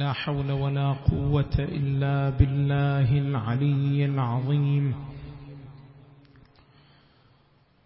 لا 0.00 0.12
حول 0.12 0.50
ولا 0.52 0.92
قوة 0.92 1.56
إلا 1.58 2.30
بالله 2.30 3.18
العلي 3.18 4.04
العظيم. 4.04 4.94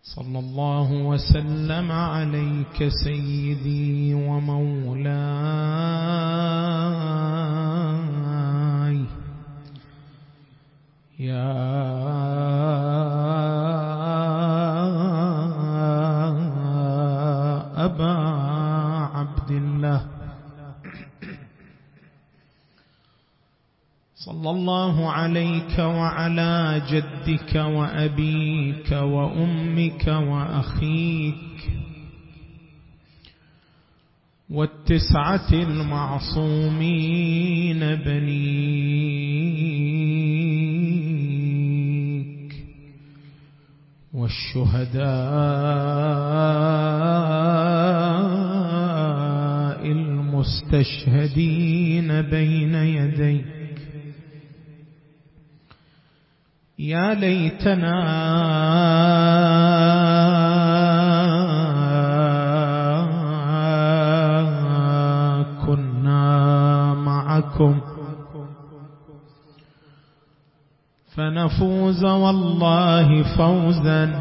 صلى 0.03 0.39
الله 0.39 0.93
وسلم 0.93 1.93
عليك 1.93 2.89
سيدي 3.05 4.15
ومولاي. 4.15 5.15
يا 11.19 11.84
جدك 26.91 27.55
وأبيك 27.55 28.93
وأمك 28.93 30.07
وأخيك 30.07 31.35
والتسعة 34.51 35.53
المعصومين 35.53 36.75
بنيك 41.25 42.55
والشهداء 48.55 49.93
المستشهدين 49.93 52.23
بين 52.23 52.75
يديك 52.75 53.54
يا 56.85 57.15
ليتنا 57.15 57.97
كنا 65.67 66.95
معكم. 66.95 67.81
فنفوز 71.17 72.05
والله 72.05 73.37
فوزا 73.37 74.21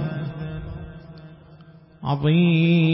عظيما. 2.04 2.94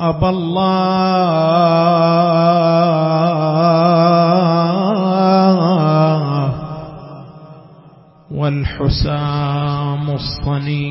وأبى 0.00 0.28
الله 0.28 0.70
والحسام 8.30 10.10
الصنيع. 10.10 10.89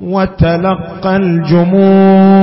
وتلقى 0.03 1.15
الجموع. 1.15 2.37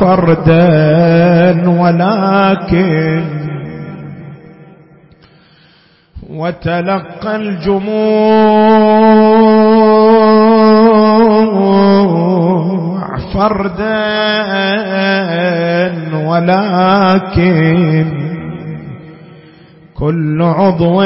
فردا 0.00 1.68
ولكن 1.70 3.24
وتلقى 6.30 7.36
الجموع 11.84 13.18
فردا 13.34 13.94
ولكن 16.26 18.06
كل 19.94 20.42
عضو 20.42 21.00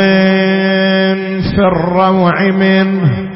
في 1.55 1.59
الروع 1.59 2.51
منه 2.51 3.28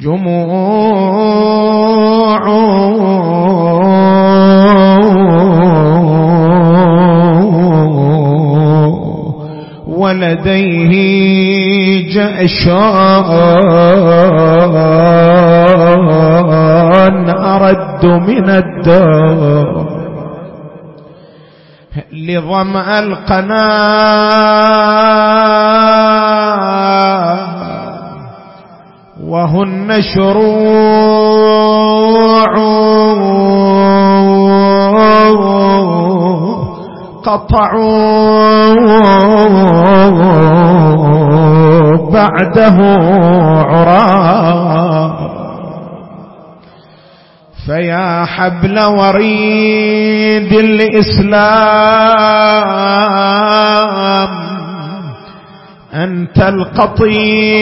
جموع. 0.00 1.76
ولديه 9.86 10.92
جأشان 12.14 12.76
أرد 17.28 18.04
من 18.06 18.50
الدار 18.50 19.86
لظمأ 22.12 22.98
القناة. 22.98 24.36
وهن 29.26 30.02
شروع. 30.02 31.26
قطعوا 37.26 38.76
بعده 42.12 42.78
عراه 43.70 45.12
فيا 47.66 48.24
حبل 48.24 48.78
وريد 48.78 50.52
الإسلام. 50.52 51.86
أنت 55.96 56.38
القطيع. 56.38 57.56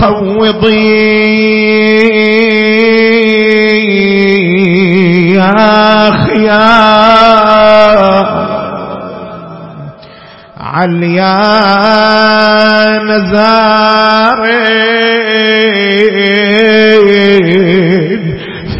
قوضي. 0.00 1.12
يا 5.34 6.10
خيار 6.10 6.82
عليا 10.60 11.38
نزارين 13.08 14.22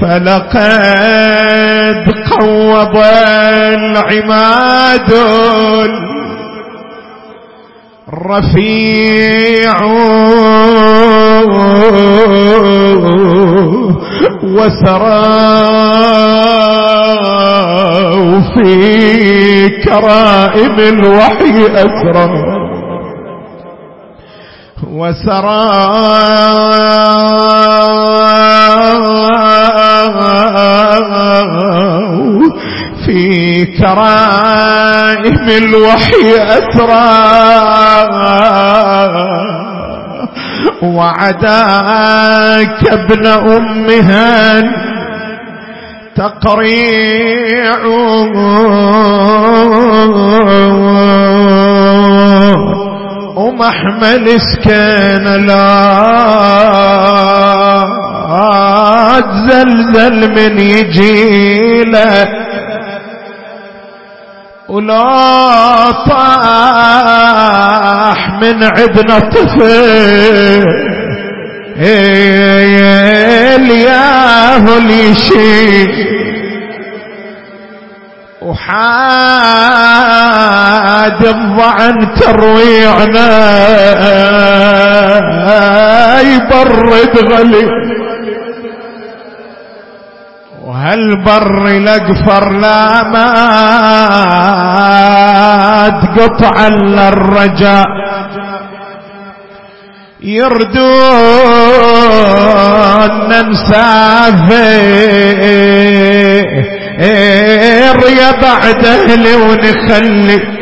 فلقد 0.03 1.97
قوض 2.31 2.97
العماد 3.73 5.13
الرفيع 8.13 9.73
وسرى 14.43 15.23
في 18.55 19.69
كرائم 19.85 20.79
الوحي 20.79 21.67
أسرى 21.75 22.29
وسرى 24.93 26.73
في 33.07 33.65
كرائم 33.65 35.47
الوحي 35.49 36.25
أسرى. 36.37 37.33
وعداك 40.83 42.81
ابن 42.89 43.27
أمها 43.27 44.63
تقريع. 46.17 47.77
ومحمل 53.37 54.29
اسكان 54.29 55.47
لا 55.47 55.63
تزلزل 59.21 60.31
من 60.31 60.61
يجيله 60.61 62.29
ولا 64.69 65.91
طاح 66.09 67.21
من 68.43 68.65
عدنا 68.65 69.19
طفل. 69.19 69.63
الياه 73.53 74.79
ليشي 74.79 75.87
وحاد 81.03 81.27
الضعن 81.27 82.15
ترويعنا. 82.15 83.31
يبرد 86.23 87.15
غلي. 87.33 87.67
وهالبر 90.65 91.67
لقفر 91.67 92.45
لا 92.53 93.03
ما 93.03 93.33
تقطع 96.17 96.67
الا 96.67 97.09
الرجاء 97.09 97.87
يردون 100.23 100.73
نسافر 103.29 104.63
يا 108.23 108.31
بعد 108.43 108.85
أهلي 108.85 109.35
ونخلي. 109.35 110.62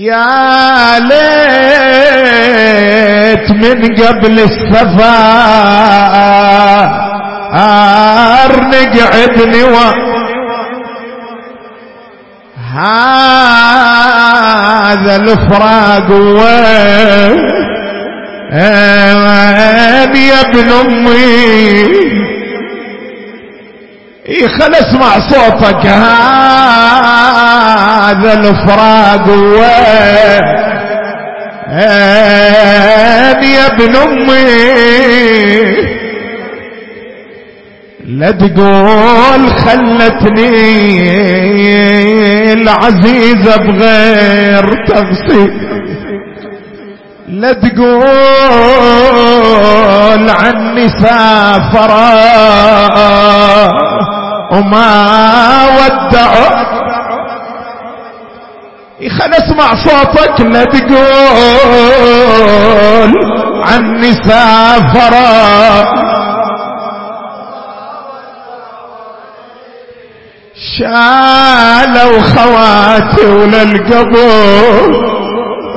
يا 0.00 0.98
ليت 0.98 1.80
من 3.50 3.80
قبل 3.94 4.40
السفر 4.40 5.00
نقعد 8.72 9.36
نوا 9.56 9.90
هذا 15.00 15.16
الفراق 15.16 16.10
وين؟ 16.10 17.38
يا 20.16 20.40
ابن 20.40 20.68
أمي؟ 20.72 22.39
خل 24.48 24.74
اسمع 24.74 25.18
صوتك. 25.28 25.86
هذا 27.86 28.32
الفراق 28.32 29.28
وين 29.28 30.60
يا 33.42 33.66
ابن 33.66 33.96
أمي؟ 33.96 35.20
لا 38.06 38.30
تقول 38.30 39.50
خلتني 39.50 40.52
العزيزة 42.52 43.56
بغير 43.56 44.84
تغسيل 44.86 45.52
لا 47.28 47.52
تقول 47.52 47.90
عني 50.30 50.88
سافرا 50.88 52.10
وما 54.50 55.66
ودعوا 55.76 56.50
خل 59.18 59.32
اسمع 59.34 59.74
صوتك 59.84 60.40
لا 60.40 60.64
تقول 60.64 61.00
عني 63.64 64.12
سافرا 64.12 65.30
شالوا 70.78 72.20
خواتي 72.20 73.26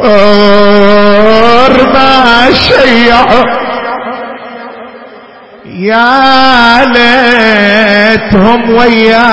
وللقبور 0.03 1.73
ما 1.93 2.51
شيعوا. 2.51 3.62
يا 5.75 6.85
ليتهم 6.85 8.69
وياك 8.69 9.23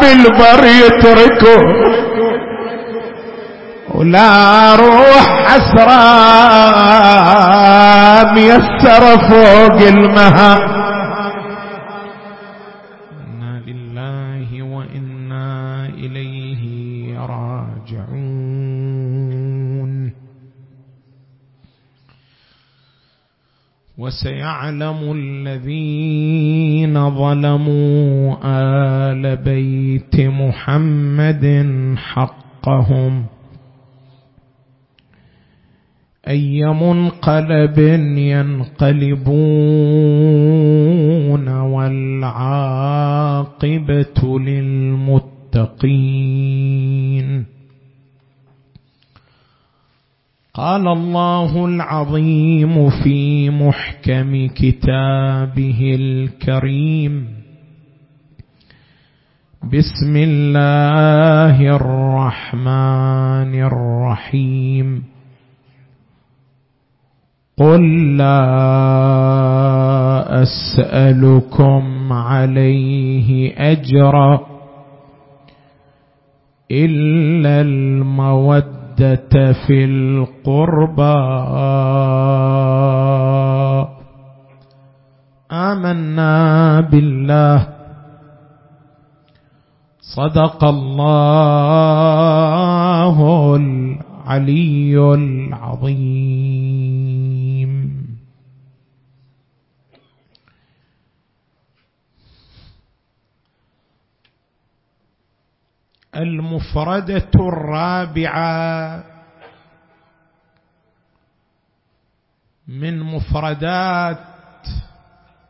بالبر 0.00 0.64
يتركوا 0.64 1.64
ولا 3.94 4.74
روح 4.74 5.44
حسرة 5.46 6.00
ميسرة 8.32 9.16
فوق 9.28 9.78
المهام. 9.88 10.83
وسيعلم 24.04 25.12
الذين 25.16 27.10
ظلموا 27.10 28.36
آل 28.44 29.36
بيت 29.36 30.20
محمد 30.20 31.64
حقهم. 31.96 33.24
أي 36.28 36.64
منقلب 36.64 37.78
ينقلبون 38.18 39.28
والعاقبة 41.48 42.78
للمتقين. 44.38 45.34
قال 50.54 50.88
الله 50.88 51.66
العظيم 51.66 52.90
في 52.90 53.50
محكم 53.50 54.46
كتابه 54.46 55.96
الكريم. 56.00 57.28
بسم 59.64 60.16
الله 60.16 61.76
الرحمن 61.76 63.52
الرحيم. 63.62 65.02
قل 67.58 68.16
لا 68.16 68.42
أسألكم 70.42 72.12
عليه 72.12 73.52
أجرا 73.72 74.40
إلا 76.70 77.60
المودة 77.60 78.83
المودة 79.00 79.52
في 79.52 79.84
القربى. 79.84 81.02
آمنا 85.52 86.80
بالله. 86.80 87.66
صدق 90.00 90.64
الله 90.64 91.16
العلي 93.56 95.14
العظيم. 95.14 96.63
المفردة 106.16 107.30
الرابعة. 107.34 109.04
من 112.68 113.00
مفردات 113.00 114.18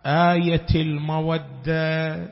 آية 0.07 0.67
المودة 0.75 2.29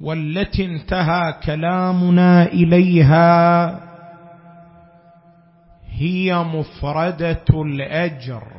والتي 0.00 0.64
انتهى 0.64 1.32
كلامنا 1.44 2.42
إليها 2.46 3.80
هي 5.88 6.34
مفردة 6.38 7.44
الأجر. 7.50 8.55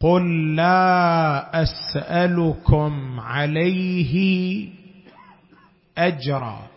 قل 0.00 0.56
لا 0.56 1.62
اسالكم 1.62 3.20
عليه 3.20 4.68
اجرا. 5.98 6.68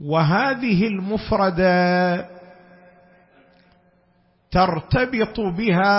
وهذه 0.00 0.86
المفردة 0.86 2.28
ترتبط 4.50 5.40
بها 5.40 5.94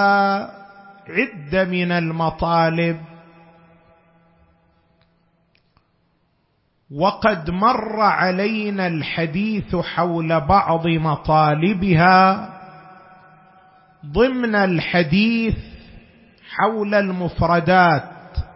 عدة 1.08 1.66
من 1.66 1.92
المطالب. 1.92 3.09
وقد 6.96 7.50
مر 7.50 8.02
علينا 8.02 8.88
الحديث 8.88 9.76
حول 9.76 10.42
بعض 10.42 10.88
مطالبها 10.88 12.50
ضمن 14.06 14.56
الحديث 14.56 15.56
حول 16.50 16.94
المفردات 16.96 18.04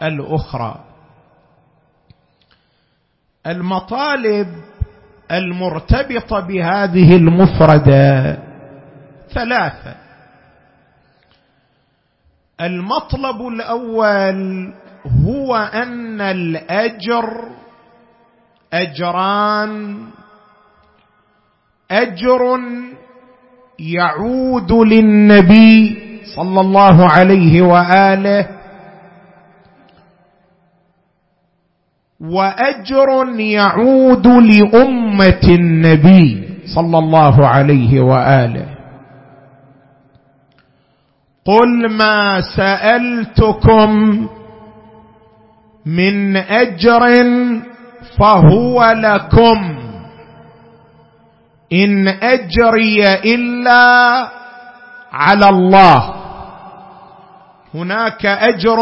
الأخرى. 0.03 0.79
المطالب 3.47 4.47
المرتبطه 5.31 6.39
بهذه 6.39 7.15
المفردة 7.15 8.37
ثلاثة. 9.33 9.95
المطلب 12.61 13.47
الأول 13.47 14.73
هو 15.25 15.55
أن 15.55 16.21
الأجر 16.21 17.47
أجران. 18.73 19.97
أجر 21.91 22.59
يعود 23.79 24.71
للنبي 24.71 25.97
صلى 26.35 26.61
الله 26.61 27.09
عليه 27.09 27.61
وآله. 27.61 28.47
وأجر 32.21 33.39
يعود 33.39 34.27
لأمة 34.27 35.43
النبي 35.49 36.49
صلى 36.75 36.97
الله 36.97 37.47
عليه 37.47 38.01
وآله. 38.01 38.65
قل 41.45 41.89
ما 41.89 42.41
سألتكم 42.55 43.91
من 45.85 46.37
أجر 46.37 47.03
فهو 48.19 48.91
لكم. 48.91 49.75
إن 51.73 52.07
أجري 52.07 53.13
إلا 53.15 53.83
على 55.13 55.49
الله. 55.49 56.13
هناك 57.75 58.25
أجر 58.25 58.77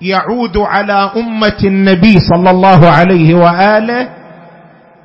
يعود 0.00 0.56
على 0.56 1.10
أمة 1.16 1.58
النبي 1.64 2.18
صلى 2.18 2.50
الله 2.50 2.88
عليه 2.90 3.34
وآله 3.34 4.08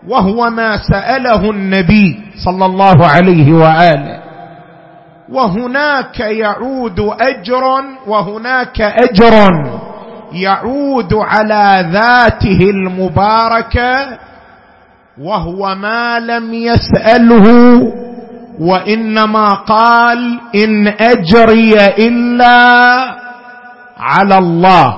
وهو 0.08 0.50
ما 0.50 0.78
سأله 0.78 1.50
النبي 1.52 2.20
صلى 2.46 2.66
الله 2.66 3.08
عليه 3.08 3.54
وآله. 3.54 4.20
وهناك 5.30 6.20
يعود 6.20 7.00
أجر 7.00 7.64
وهناك 8.08 8.82
أجر. 8.82 9.50
يعود 10.34 11.14
على 11.14 11.90
ذاته 11.92 12.60
المباركة 12.70 14.18
وهو 15.22 15.76
ما 15.76 16.20
لم 16.20 16.54
يسأله 16.54 17.48
وإنما 18.60 19.50
قال 19.50 20.40
إن 20.56 20.88
أجري 20.88 21.74
إلا 21.86 22.58
على 23.98 24.38
الله. 24.38 24.98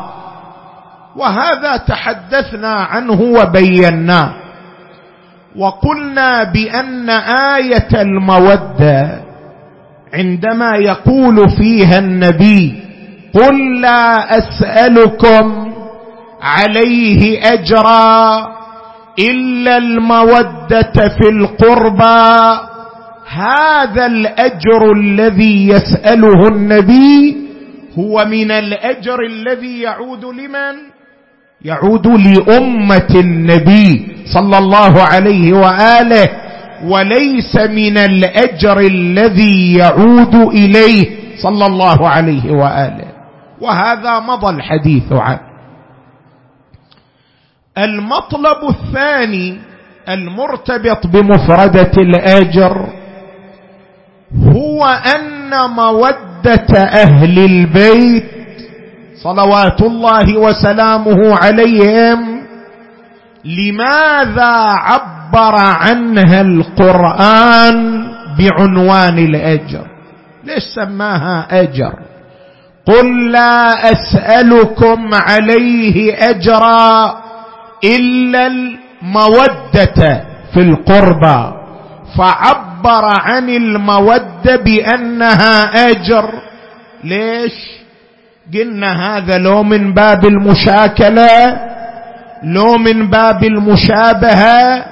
وهذا 1.15 1.77
تحدثنا 1.77 2.73
عنه 2.73 3.21
وبيناه 3.21 4.33
وقلنا 5.57 6.43
بأن 6.43 7.09
آية 7.55 8.01
المودة 8.01 9.21
عندما 10.13 10.75
يقول 10.75 11.49
فيها 11.49 11.99
النبي 11.99 12.83
قل 13.35 13.81
لا 13.81 14.37
أسألكم 14.37 15.73
عليه 16.41 17.39
أجرا 17.53 18.47
إلا 19.19 19.77
المودة 19.77 20.93
في 21.17 21.29
القربى. 21.29 22.59
هذا 23.29 24.05
الأجر 24.05 24.91
الذي 24.91 25.67
يسأله 25.67 26.47
النبي 26.47 27.37
هو 27.99 28.25
من 28.25 28.51
الأجر 28.51 29.19
الذي 29.25 29.81
يعود 29.81 30.25
لمن؟ 30.25 30.75
يعود 31.65 32.07
لأمة 32.07 33.09
النبي 33.15 34.07
صلى 34.33 34.57
الله 34.57 35.01
عليه 35.01 35.53
وآله 35.53 36.29
وليس 36.85 37.55
من 37.55 37.97
الأجر 37.97 38.79
الذي 38.79 39.73
يعود 39.75 40.35
إليه 40.35 41.05
صلى 41.43 41.65
الله 41.65 42.09
عليه 42.09 42.51
وآله. 42.51 43.14
وهذا 43.61 44.19
مضى 44.19 44.49
الحديث 44.55 45.13
عنه. 45.13 45.39
المطلب 47.77 48.57
الثاني 48.69 49.59
المرتبط 50.09 51.07
بمفردة 51.07 51.91
الأجر 51.97 52.87
هو 54.55 54.85
أن 54.85 55.69
مودة 55.69 56.79
أهل 56.79 57.39
البيت 57.39 58.25
صلوات 59.23 59.81
الله 59.81 60.37
وسلامه 60.37 61.35
عليهم 61.35 62.41
لماذا 63.45 64.53
عبر 64.69 65.55
عنها 65.55 66.41
القرآن 66.41 68.07
بعنوان 68.37 69.17
الأجر؟ 69.19 69.87
ليش 70.43 70.63
سماها 70.75 71.47
أجر؟ 71.61 71.93
قل 72.87 73.31
لا 73.31 73.91
أسألكم 73.91 75.09
عليه 75.13 76.13
أجرا 76.29 77.17
إلا 77.83 78.47
المودة 78.47 80.23
في 80.53 80.59
القربى. 80.61 81.51
فعبر 82.17 83.05
عن 83.21 83.49
المودة 83.49 84.55
بأنها 84.55 85.63
أجر. 85.89 86.29
ليش؟ 87.03 87.53
قلنا 88.53 89.17
هذا 89.17 89.37
لو 89.37 89.63
من 89.63 89.93
باب 89.93 90.25
المشاكلة 90.25 91.57
لو 92.43 92.77
من 92.77 93.07
باب 93.09 93.43
المشابهة 93.43 94.85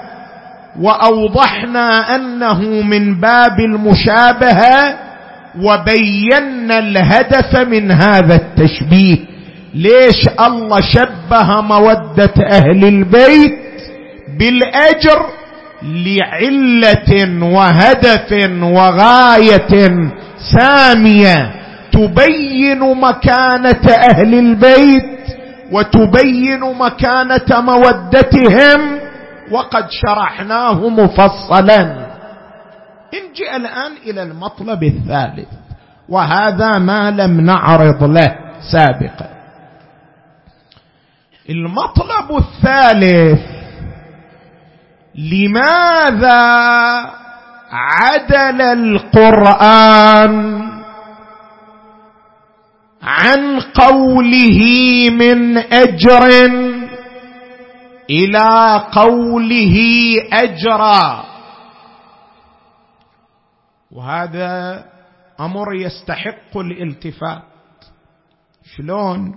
وأوضحنا 0.82 2.16
أنه 2.16 2.62
من 2.82 3.20
باب 3.20 3.60
المشابهة 3.60 4.96
وبينا 5.62 6.80
الهدف 6.80 7.56
من 7.56 7.92
هذا 7.92 8.36
التشبيه. 8.36 9.18
ليش 9.76 10.28
الله 10.40 10.82
شبه 10.82 11.62
مودة 11.62 12.34
أهل 12.52 12.86
البيت 12.86 13.60
بالأجر 14.40 15.26
لعلة 15.84 17.44
وهدف 17.44 18.50
وغاية 18.62 19.90
سامية؟ 20.60 21.52
تبين 21.92 22.80
مكانة 22.80 23.86
أهل 24.10 24.34
البيت 24.34 25.06
وتبين 25.72 26.60
مكانة 26.60 27.62
مودتهم. 27.62 29.00
وقد 29.52 29.86
شرحناه 29.90 30.90
مفصلا. 30.90 32.03
نجي 33.14 33.56
الآن 33.56 33.92
إلى 34.06 34.24
المطلب 34.24 34.84
الثالث. 34.84 35.48
وهذا 36.10 36.80
ما 36.80 37.12
لم 37.12 37.42
نعرض 37.42 38.04
له 38.04 38.36
سابقا. 38.72 39.30
المطلب 41.50 42.38
الثالث 42.38 43.40
لماذا 45.16 46.42
عدل 47.72 48.62
القرآن 48.62 50.34
عن 53.04 53.60
قوله 53.60 54.60
من 55.10 55.58
أجر 55.58 56.28
إلى 58.10 58.82
قوله 58.92 59.78
أجرا؟ 60.34 61.33
وهذا 63.96 64.84
أمر 65.40 65.74
يستحق 65.76 66.58
الالتفات. 66.58 67.42
شلون؟ 68.76 69.36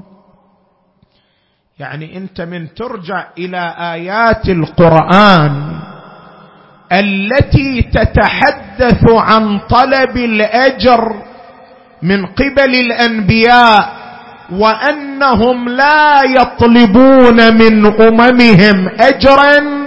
يعني 1.78 2.16
أنت 2.16 2.40
من 2.40 2.74
ترجع 2.74 3.26
إلى 3.38 3.74
آيات 3.78 4.48
القرآن 4.48 5.80
التي 6.92 7.82
تتحدث 7.82 9.10
عن 9.10 9.58
طلب 9.58 10.16
الأجر 10.16 11.22
من 12.02 12.26
قبل 12.26 12.74
الأنبياء 12.74 13.96
وأنهم 14.52 15.68
لا 15.68 16.22
يطلبون 16.22 17.54
من 17.54 17.86
أممهم 17.86 18.88
اجرا 19.00 19.86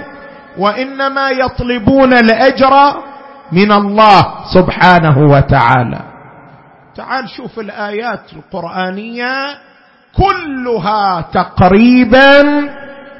وإنما 0.58 1.30
يطلبون 1.30 2.12
الأجر 2.12 3.02
من 3.52 3.72
الله 3.72 4.34
سبحانه 4.54 5.18
وتعالى. 5.18 6.00
تعال 6.96 7.28
شوف 7.28 7.58
الآيات 7.58 8.20
القرآنية 8.32 9.34
كلها 10.16 11.20
تقريبا 11.32 12.42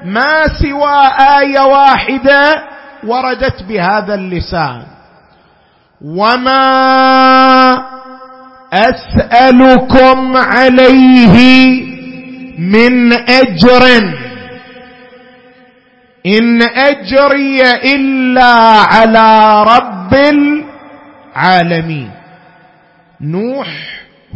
ما 0.05 0.43
سوى 0.63 0.99
آية 1.39 1.61
واحدة 1.61 2.65
وردت 3.07 3.63
بهذا 3.63 4.15
اللسان. 4.15 4.83
وما 6.05 7.83
أسألكم 8.73 10.37
عليه 10.37 11.37
من 12.59 13.13
أجر. 13.13 13.83
إن 16.27 16.63
أجري 16.63 17.63
إلا 17.95 18.53
على 18.81 19.63
رب 19.63 20.15
العالمين. 20.15 22.11
نوح 23.21 23.69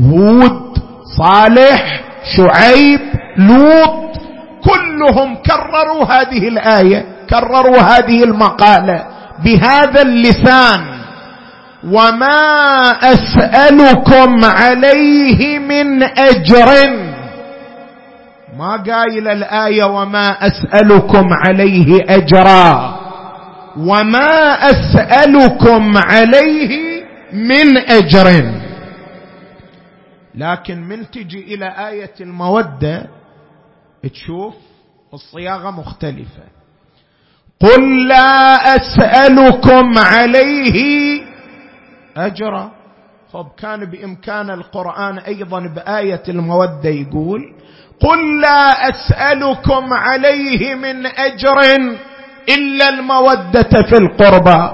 هود 0.00 0.74
صالح 1.18 2.00
شعيب 2.36 3.00
لوط 3.38 4.16
كلهم 4.64 5.36
كرروا 5.36 6.04
هذه 6.04 6.48
الآية 6.48 7.06
كرروا 7.30 7.78
هذه 7.80 8.24
المقالة 8.24 9.04
بهذا 9.44 10.02
اللسان. 10.02 10.84
وما 11.84 12.90
أسألكم 13.02 14.44
عليه 14.44 15.58
من 15.58 16.02
أجر. 16.02 16.68
ما 18.58 18.76
قايل 18.76 19.28
الآية 19.28 19.84
وما 19.84 20.30
أسألكم 20.46 21.28
عليه 21.46 21.98
أجرا. 22.08 22.98
وما 23.76 24.52
أسألكم 24.70 25.92
عليه 25.98 27.04
من 27.32 27.76
أجر. 27.78 28.52
لكن 30.34 30.80
من 30.80 31.10
تجي 31.10 31.54
إلى 31.54 31.88
آية 31.88 32.14
المودة 32.20 33.06
تشوف 34.12 34.54
الصياغة 35.14 35.70
مختلفة. 35.70 36.42
قل 37.60 38.08
لا 38.08 38.56
أسألكم 38.76 39.98
عليه 39.98 41.20
أجرا. 42.16 42.70
طب 43.32 43.46
كان 43.58 43.84
بإمكان 43.84 44.50
القرآن 44.50 45.18
أيضا 45.18 45.60
بآية 45.60 46.22
المودة 46.28 46.88
يقول 46.88 47.40
قل 48.04 48.40
لا 48.40 48.88
أسألكم 48.88 49.84
عليه 49.92 50.74
من 50.74 51.06
أجر 51.06 51.58
إلا 52.48 52.88
المودة 52.88 53.82
في 53.90 53.96
القربى. 53.96 54.68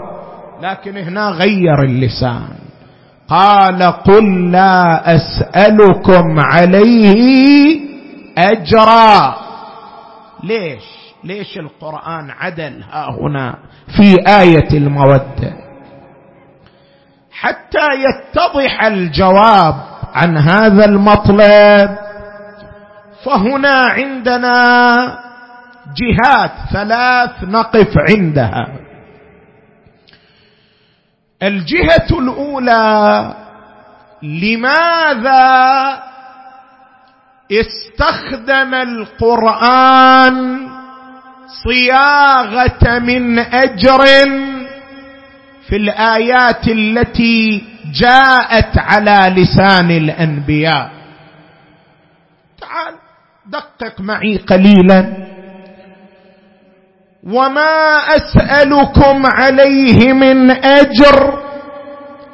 لكن 0.62 0.96
هنا 0.96 1.28
غير 1.28 1.82
اللسان. 1.84 2.48
قال 3.28 3.82
قل 3.82 4.50
لا 4.52 5.02
أسألكم 5.16 6.40
عليه 6.40 7.80
أجرا. 8.38 9.34
ليش؟ 10.44 10.82
ليش 11.24 11.58
القرآن 11.58 12.30
عدل 12.30 12.82
ها 12.92 13.06
هنا 13.20 13.54
في 13.96 14.16
آية 14.40 14.68
المودة؟ 14.72 15.52
حتى 17.32 17.86
يتضح 17.94 18.84
الجواب 18.84 19.74
عن 20.14 20.36
هذا 20.36 20.84
المطلب. 20.84 21.99
فهنا 23.24 23.74
عندنا 23.84 24.58
جهات 25.96 26.52
ثلاث 26.72 27.44
نقف 27.44 27.92
عندها. 28.10 28.68
الجهة 31.42 32.18
الأولى 32.18 33.34
لماذا 34.22 35.42
استخدم 37.52 38.74
القرآن 38.74 40.68
صياغة 41.64 42.98
من 42.98 43.38
أجر 43.38 44.00
في 45.68 45.76
الآيات 45.76 46.68
التي 46.68 47.64
جاءت 47.92 48.78
على 48.78 49.34
لسان 49.42 49.90
الأنبياء؟ 49.90 50.90
دقق 53.50 54.00
معي 54.00 54.36
قليلا. 54.36 55.26
وما 57.26 57.96
أسألكم 58.16 59.26
عليه 59.26 60.12
من 60.12 60.50
أجر. 60.50 61.42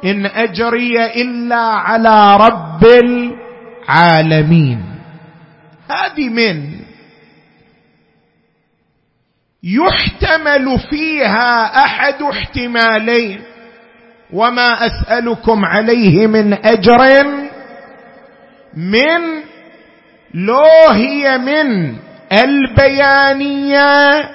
إن 0.05 0.25
أجري 0.25 1.05
إلا 1.05 1.57
على 1.57 2.37
رب 2.37 2.85
العالمين. 2.85 4.83
هذه 5.89 6.29
من 6.29 6.71
يحتمل 9.63 10.79
فيها 10.89 11.65
أحد 11.85 12.21
احتمالين. 12.21 13.41
وما 14.33 14.69
أسألكم 14.85 15.65
عليه 15.65 16.27
من 16.27 16.53
أجر. 16.53 17.23
من 18.77 19.21
لو 20.33 20.89
هي 20.91 21.37
من 21.37 21.95
البيانية 22.31 24.29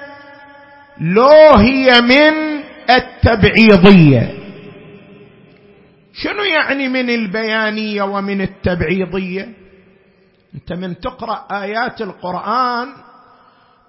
لو 1.01 1.55
هي 1.57 2.01
من 2.01 2.33
التبعيضية. 2.89 4.33
شنو 6.13 6.43
يعني 6.43 6.87
من 6.87 7.09
البيانية 7.09 8.03
ومن 8.03 8.41
التبعيضية؟ 8.41 9.49
أنت 10.55 10.73
من 10.73 10.99
تقرأ 10.99 11.47
آيات 11.51 12.01
القرآن 12.01 12.87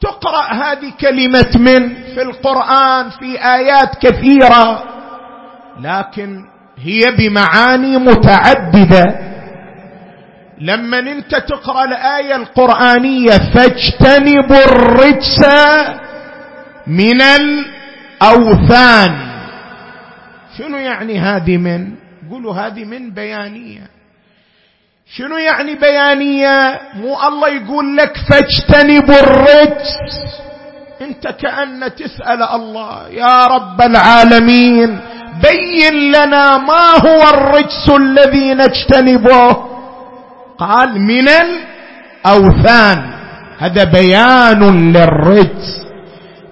تقرأ 0.01 0.53
هذه 0.53 0.93
كلمة 1.01 1.51
من 1.57 1.95
في 2.15 2.23
القرآن 2.23 3.11
في 3.11 3.39
آيات 3.45 3.99
كثيرة 4.07 4.85
لكن 5.81 6.45
هي 6.79 7.01
بمعاني 7.19 7.99
متعددة. 7.99 9.34
لما 10.61 10.99
انت 10.99 11.35
تقرأ 11.35 11.85
الآية 11.85 12.37
القرآنية 12.37 13.31
فاجتنبوا 13.55 14.65
الرجس 14.65 15.45
من 16.87 17.23
الأوثان. 17.23 19.17
شنو 20.59 20.77
يعني 20.77 21.19
هذه 21.19 21.57
من؟ 21.57 21.89
قولوا 22.31 22.55
هذه 22.55 22.85
من 22.85 23.11
بيانية. 23.11 23.87
شنو 25.17 25.37
يعني 25.37 25.75
بيانية؟ 25.75 26.81
مو 26.95 27.29
الله 27.29 27.49
يقول 27.49 27.97
لك 27.97 28.17
فاجتنبوا 28.31 29.21
الرجس. 29.21 29.99
انت 31.01 31.29
كأن 31.29 31.95
تسأل 31.95 32.43
الله 32.43 33.09
يا 33.09 33.45
رب 33.47 33.83
العالمين 33.83 35.01
بين 35.43 36.13
لنا 36.13 36.59
ما 36.59 36.91
هو 37.07 37.23
الرجس 37.31 37.91
الذي 37.97 38.55
نجتنبه؟ 38.55 39.74
قال 40.59 41.01
من 41.01 41.29
الأوثان. 41.29 43.15
هذا 43.59 43.85
بيان 43.85 44.93
للرجس 44.93 45.85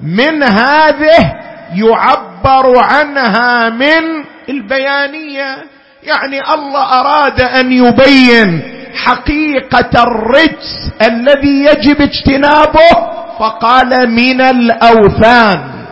من 0.01 0.43
هذه 0.43 1.41
يعبر 1.75 2.79
عنها 2.79 3.69
من 3.69 4.25
البيانية. 4.49 5.57
يعني 6.03 6.41
الله 6.55 7.01
أراد 7.01 7.41
أن 7.41 7.73
يبين 7.73 8.63
حقيقة 8.95 10.03
الرجس 10.03 10.93
الذي 11.03 11.65
يجب 11.65 12.01
اجتنابه. 12.01 13.13
فقال 13.39 14.11
من 14.11 14.41
الأوثان. 14.41 15.85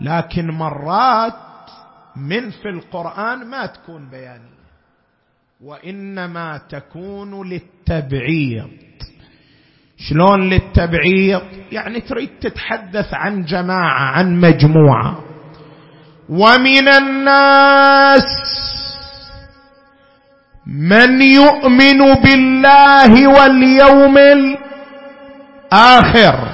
لكن 0.00 0.46
مرات 0.50 1.32
من 2.16 2.50
في 2.50 2.68
القرآن 2.68 3.46
ما 3.50 3.66
تكون 3.66 4.10
بيانية. 4.10 4.57
وإنما 5.64 6.60
تكون 6.68 7.48
للتبعيض. 7.48 8.70
شلون 9.96 10.48
للتبعيض؟ 10.50 11.42
يعني 11.72 12.00
تريد 12.00 12.28
تتحدث 12.40 13.14
عن 13.14 13.44
جماعة 13.44 14.00
عن 14.00 14.40
مجموعة. 14.40 15.24
ومن 16.28 16.88
الناس 16.88 18.22
من 20.66 21.22
يؤمن 21.22 22.14
بالله 22.14 23.28
واليوم 23.28 24.18
الآخر. 25.72 26.48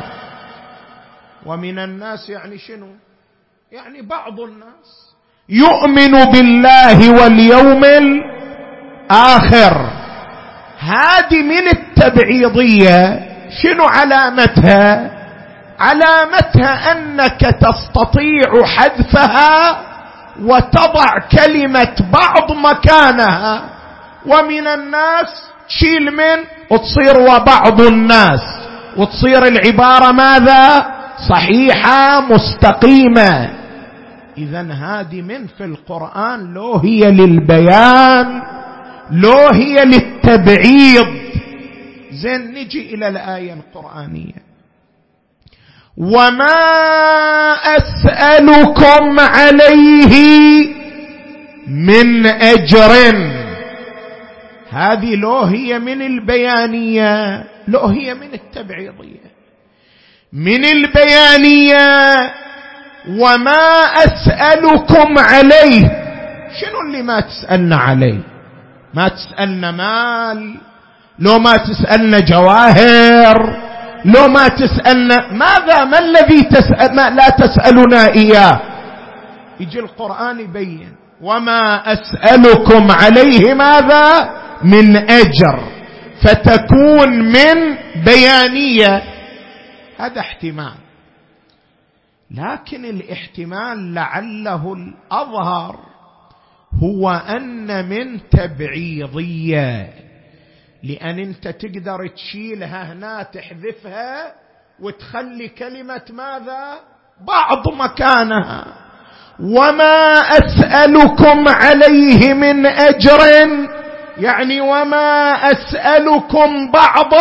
ومن 1.46 1.78
الناس 1.78 2.30
يعني 2.30 2.58
شنو؟ 2.58 2.88
يعني 3.72 4.02
بعض 4.02 4.40
الناس 4.40 5.14
يؤمن 5.48 6.24
بالله 6.24 7.22
واليوم 7.22 7.84
الآخر 7.84 8.33
هذه 10.78 11.42
من 11.42 11.68
التبعيضية. 11.68 13.20
شنو 13.62 13.84
علامتها؟ 13.84 15.10
علامتها 15.78 16.92
أنك 16.92 17.40
تستطيع 17.40 18.64
حذفها 18.64 19.80
وتضع 20.42 21.18
كلمة 21.32 21.94
بعض 22.12 22.52
مكانها. 22.52 23.62
ومن 24.26 24.66
الناس 24.66 25.28
تشيل 25.68 26.10
من 26.10 26.44
وتصير 26.70 27.18
وبعض 27.18 27.80
الناس. 27.80 28.40
وتصير 28.96 29.46
العبارة 29.46 30.12
ماذا؟ 30.12 30.86
صحيحة 31.28 32.20
مستقيمة. 32.20 33.50
اذا 34.38 34.60
هذه 34.60 35.22
من 35.22 35.46
في 35.46 35.64
القرآن 35.64 36.54
لو 36.54 36.76
هي 36.76 37.10
للبيان. 37.10 38.42
لو 39.10 39.48
هي 39.52 39.84
للتبعيض. 39.84 41.06
زين 42.12 42.54
نجي 42.54 42.94
إلى 42.94 43.08
الآية 43.08 43.52
القرآنية. 43.52 44.44
وما 45.96 46.54
اسالكم 47.76 49.20
عليه 49.20 50.14
من 51.68 52.26
اجر. 52.26 52.92
هذه 54.70 55.16
لو 55.16 55.40
هي 55.40 55.78
من 55.78 56.02
البيانية 56.02 57.44
لو 57.68 57.86
هي 57.86 58.14
من 58.14 58.34
التبعيضية. 58.34 59.34
من 60.32 60.64
البيانية 60.64 61.86
وما 63.08 63.84
اسالكم 64.04 65.18
عليه. 65.18 66.04
شنو 66.60 66.80
اللي 66.86 67.02
ما 67.02 67.20
تسألنا 67.20 67.76
عليه؟ 67.76 68.33
ما 68.94 69.08
تسالنا 69.08 69.70
مال 69.70 70.56
لو 71.18 71.38
ما 71.38 71.56
تسالنا 71.56 72.20
جواهر 72.20 73.64
لو 74.04 74.28
ما 74.28 74.48
تسالنا 74.48 75.32
ماذا 75.32 75.84
ما 75.84 75.98
الذي 75.98 76.42
تسأل 76.42 76.96
ما 76.96 77.10
لا 77.10 77.28
تسألنا 77.28 78.08
إياه. 78.08 78.60
يجي 79.60 79.80
القرآن 79.80 80.40
يبين 80.40 80.92
وما 81.20 81.92
أسألكم 81.92 82.90
عليه 82.90 83.54
ماذا؟ 83.54 84.30
من 84.62 84.96
أجر. 84.96 85.60
فتكون 86.22 87.10
من 87.32 87.76
بيانية. 88.04 89.02
هذا 89.98 90.20
احتمال. 90.20 90.74
لكن 92.30 92.84
الاحتمال 92.84 93.94
لعله 93.94 94.72
الأظهر. 94.72 95.93
هو 96.82 97.10
أن 97.10 97.88
من 97.88 98.20
تبعيضية. 98.30 99.88
لأن 100.82 101.18
أنت 101.18 101.48
تقدر 101.48 102.08
تشيلها 102.16 102.92
هنا 102.92 103.22
تحذفها 103.22 104.32
وتخلي 104.80 105.48
كلمة 105.48 106.02
ماذا؟ 106.10 106.74
بعض 107.26 107.68
مكانها. 107.68 108.64
وما 109.40 110.14
أسألكم 110.18 111.48
عليه 111.48 112.34
من 112.34 112.66
أجر. 112.66 113.20
يعني 114.18 114.60
وما 114.60 115.32
أسألكم 115.32 116.70
بعض 116.70 117.14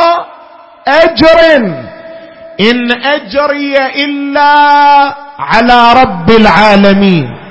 أجر. 0.87 1.55
إن 2.59 2.91
أجري 2.91 3.77
إلا 4.05 4.51
على 5.39 5.93
رب 6.01 6.31
العالمين. 6.31 7.42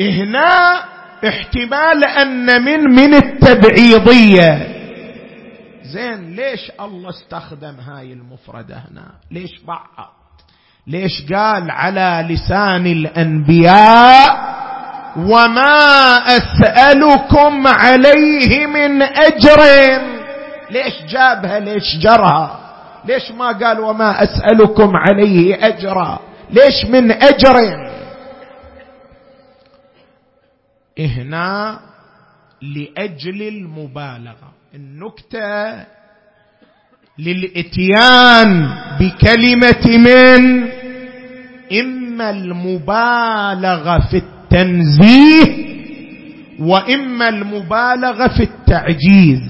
هنا 0.00 0.84
احتمال 1.28 2.04
أن 2.04 2.62
من 2.64 2.80
من 2.80 3.14
التبعيضية. 3.14 4.74
زين 5.82 6.36
ليش 6.36 6.72
الله 6.80 7.10
استخدم 7.10 7.74
هاي 7.80 8.12
المفردة 8.12 8.74
هنا؟ 8.74 9.06
ليش 9.30 9.50
بعض؟ 9.66 10.12
ليش 10.86 11.32
قال 11.32 11.70
على 11.70 12.26
لسان 12.30 12.86
الأنبياء 12.86 14.54
وما 15.16 16.16
أسألكم 16.26 17.66
عليه 17.66 18.66
من 18.66 19.02
أجر؟ 19.02 19.60
ليش 20.70 20.94
جابها؟ 21.08 21.58
ليش 21.60 21.96
جرها؟ 22.02 22.60
ليش 23.04 23.30
ما 23.30 23.46
قال 23.52 23.80
وما 23.80 24.22
أسألكم 24.22 24.96
عليه 24.96 25.66
أجرا؟ 25.66 26.18
ليش 26.50 26.84
من 26.90 27.12
أجر؟ 27.12 27.56
هنا 30.98 31.80
لأجل 32.62 33.42
المبالغة. 33.42 34.52
النكتة 34.74 35.84
للإتيان 37.18 38.68
بكلمة 39.00 39.86
من؟ 39.98 40.68
إما 41.80 42.30
المبالغة 42.30 43.98
في 44.10 44.16
التنزيه 44.16 45.64
وإما 46.60 47.28
المبالغة 47.28 48.28
في 48.36 48.42
التعجيز. 48.42 49.40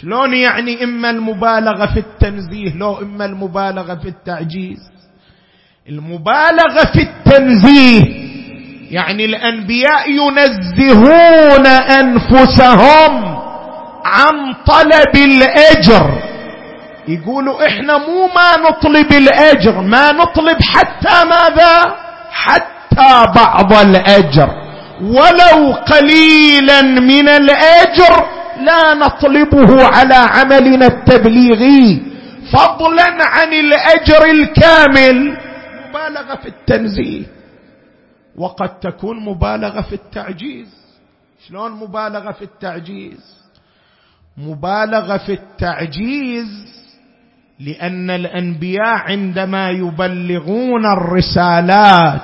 شلون 0.00 0.34
يعني 0.34 0.84
إما 0.84 1.10
المبالغة 1.10 1.86
في 1.94 2.00
التنزيه 2.00 2.74
لو 2.76 2.98
إما 3.02 3.24
المبالغة 3.24 3.94
في 3.94 4.08
التعجيز؟ 4.08 4.78
المبالغة 5.88 6.84
في 6.92 7.02
التنزيه 7.02 8.27
يعني 8.90 9.24
الأنبياء 9.24 10.10
ينزهون 10.10 11.66
أنفسهم 11.66 13.38
عن 14.04 14.54
طلب 14.66 15.16
الأجر. 15.16 16.10
يقولوا 17.08 17.66
إحنا 17.66 17.98
مو 17.98 18.26
ما 18.26 18.68
نطلب 18.68 19.12
الأجر 19.12 19.80
ما 19.80 20.12
نطلب 20.12 20.62
حتى 20.62 21.24
ماذا؟ 21.24 21.96
حتى 22.30 23.32
بعض 23.36 23.72
الأجر. 23.72 24.48
ولو 25.02 25.72
قليلا 25.72 26.82
من 26.82 27.28
الأجر 27.28 28.26
لا 28.60 28.94
نطلبه 28.94 29.86
على 29.86 30.14
عملنا 30.14 30.86
التبليغي. 30.86 32.02
فضلا 32.52 33.16
عن 33.20 33.52
الأجر 33.52 34.24
الكامل. 34.30 35.36
مبالغة 35.88 36.38
في 36.42 36.48
التنزيه. 36.48 37.37
وقد 38.38 38.80
تكون 38.80 39.24
مبالغة 39.24 39.80
في 39.80 39.94
التعجيز. 39.94 40.78
شلون 41.48 41.72
مبالغة 41.72 42.32
في 42.32 42.42
التعجيز؟ 42.42 43.38
مبالغة 44.36 45.16
في 45.16 45.32
التعجيز 45.32 46.46
لأن 47.60 48.10
الأنبياء 48.10 48.96
عندما 49.10 49.70
يبلغون 49.70 50.86
الرسالات 50.86 52.20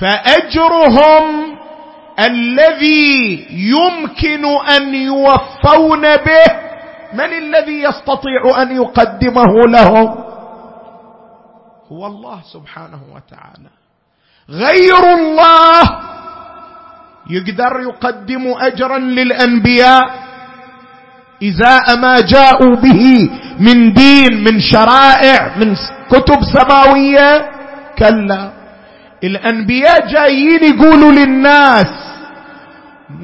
فأجرهم 0.00 1.56
الذي 2.18 3.46
يمكن 3.50 4.44
أن 4.76 4.94
يوفون 4.94 6.02
به. 6.16 6.64
من 7.12 7.32
الذي 7.32 7.82
يستطيع 7.82 8.62
أن 8.62 8.76
يقدمه 8.76 9.54
لهم؟ 9.68 10.24
هو 11.92 12.06
الله 12.06 12.40
سبحانه 12.52 13.00
وتعالى. 13.14 13.70
غير 14.50 15.14
الله. 15.18 15.82
يقدر 17.30 17.80
يقدم 17.80 18.54
أجرا 18.60 18.98
للأنبياء 18.98 20.10
ازاء 21.44 21.96
ما 21.96 22.20
جاءوا 22.20 22.76
به 22.76 23.30
من 23.58 23.92
دين 23.92 24.44
من 24.44 24.60
شرائع 24.60 25.56
من 25.56 25.76
كتب 26.10 26.38
سماوية. 26.58 27.50
كلا. 27.98 28.50
الأنبياء 29.24 30.06
جايين 30.12 30.64
يقولوا 30.64 31.12
للناس 31.12 31.86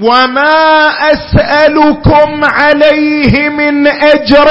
وما 0.03 0.89
أسألكم 1.13 2.45
عليه 2.45 3.49
من 3.49 3.87
أجر. 3.87 4.49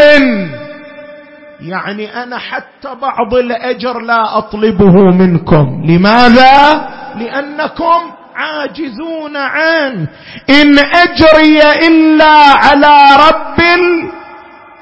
يعني 1.62 2.24
أنا 2.24 2.38
حتى 2.38 2.96
بعض 3.02 3.34
الأجر 3.34 4.00
لا 4.00 4.38
أطلبه 4.38 4.94
منكم. 5.12 5.84
لماذا؟ 5.86 6.88
لأنكم 7.16 8.00
عاجزون 8.36 9.38
عنه 9.38 10.08
إن 10.50 10.80
أجري 10.80 11.88
إلا 11.88 12.34
على 12.38 12.98
رب 13.30 13.60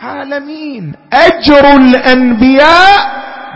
العالمين. 0.04 0.94
أجر 1.14 1.76
الأنبياء 1.76 2.98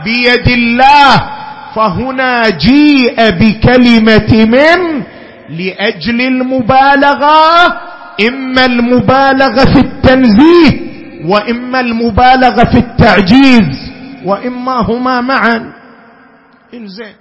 بيد 0.03 0.47
الله. 0.47 1.41
فهنا 1.75 2.49
جيء 2.49 3.15
بكلمة 3.29 4.45
من 4.45 5.03
لأجل 5.49 6.21
المبالغة 6.21 7.65
إما 8.27 8.65
المبالغة 8.65 9.65
في 9.73 9.79
التنزيه 9.79 10.90
وإما 11.25 11.79
المبالغة 11.79 12.63
في 12.71 12.77
التعجيز 12.77 13.91
وإما 14.25 14.73
هما 14.81 15.21
معا. 15.21 15.73
إنزين 16.73 17.15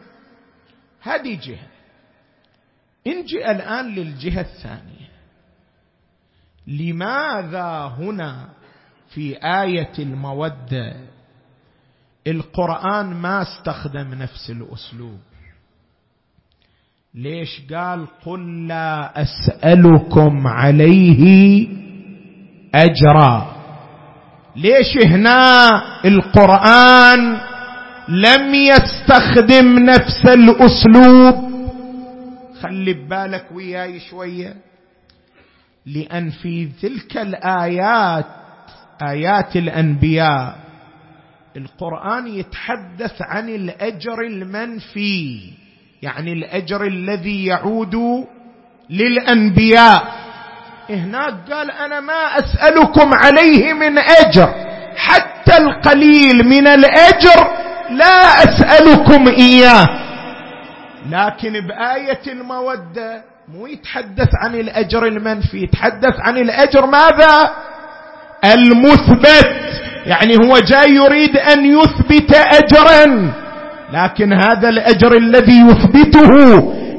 هذه 1.03 1.39
جهة. 1.43 1.67
انجي 3.07 3.51
الآن 3.51 3.87
للجهة 3.95 4.41
الثانية. 4.41 5.11
لماذا 6.67 7.95
هنا 7.99 8.49
في 9.09 9.37
آية 9.37 9.93
المودة 9.99 10.97
القرآن 12.27 13.07
ما 13.07 13.43
استخدم 13.43 14.15
نفس 14.15 14.51
الأسلوب؟ 14.51 15.19
ليش 17.15 17.63
قال 17.73 18.07
قل 18.27 18.67
لا 18.69 19.23
أسألكم 19.23 20.47
عليه 20.47 21.67
أجرا؟ 22.75 23.50
ليش 24.57 24.99
هنا 25.07 25.83
القرآن 26.05 27.41
لم 28.09 28.55
يستخدم 28.55 29.79
نفس 29.79 30.27
الأسلوب؟ 30.27 31.51
خلي 32.63 32.93
ببالك 32.93 33.45
وياي 33.55 34.01
شوية. 34.01 34.55
لأن 35.87 36.31
في 36.31 36.69
تلك 36.83 37.17
الآيات 37.17 38.27
آيات 39.03 39.57
الأنبياء 39.57 40.57
القرآن 41.57 42.27
يتحدث 42.27 43.23
عن 43.23 43.49
الأجر 43.49 44.21
المنفي 44.21 45.41
يعني 46.03 46.33
الأجر 46.33 46.87
الذي 46.87 47.45
يعود 47.47 47.97
للأنبياء. 48.91 50.30
هناك 50.95 51.35
قال 51.53 51.71
أنا 51.71 52.01
ما 52.01 52.39
أسألكم 52.39 53.11
عليه 53.15 53.73
من 53.73 53.99
أجر. 53.99 54.55
حتى 54.97 55.57
القليل 55.59 56.49
من 56.49 56.67
الأجر 56.67 57.51
لا 57.91 58.45
أسألكم 58.45 59.29
إياه. 59.29 59.87
لكن 61.11 61.53
بآية 61.53 62.21
الموده 62.27 63.23
مو 63.49 63.67
يتحدث 63.67 64.29
عن 64.43 64.55
الأجر 64.55 65.07
المنفي 65.07 65.63
يتحدث 65.63 66.15
عن 66.21 66.39
الأجر 66.39 66.87
ماذا؟ 66.87 67.51
المثبت. 68.45 69.81
يعني 70.07 70.37
هو 70.37 70.59
جاي 70.59 70.91
يريد 70.91 71.37
أن 71.37 71.65
يثبت 71.65 72.35
اجرا. 72.35 73.33
لكن 73.93 74.33
هذا 74.33 74.69
الأجر 74.69 75.17
الذي 75.17 75.61
يثبته 75.61 76.31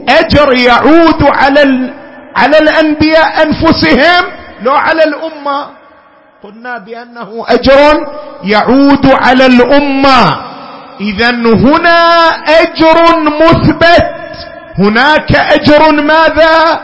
أجر 0.10 0.54
يعود 0.54 1.24
على 1.24 1.64
على 2.36 2.58
الأنبياء 2.58 3.44
أنفسهم 3.44 4.24
لو 4.62 4.72
على 4.72 5.04
الأمة. 5.04 5.68
قلنا 6.44 6.78
بأنه 6.78 7.46
أجر 7.48 7.98
يعود 8.44 9.06
على 9.06 9.46
الأمة. 9.46 10.52
اذا 11.02 11.30
هنا 11.32 12.30
أجر 12.62 12.98
مثبت. 13.42 14.22
هناك 14.78 15.36
أجر 15.36 15.92
ماذا؟ 15.92 16.82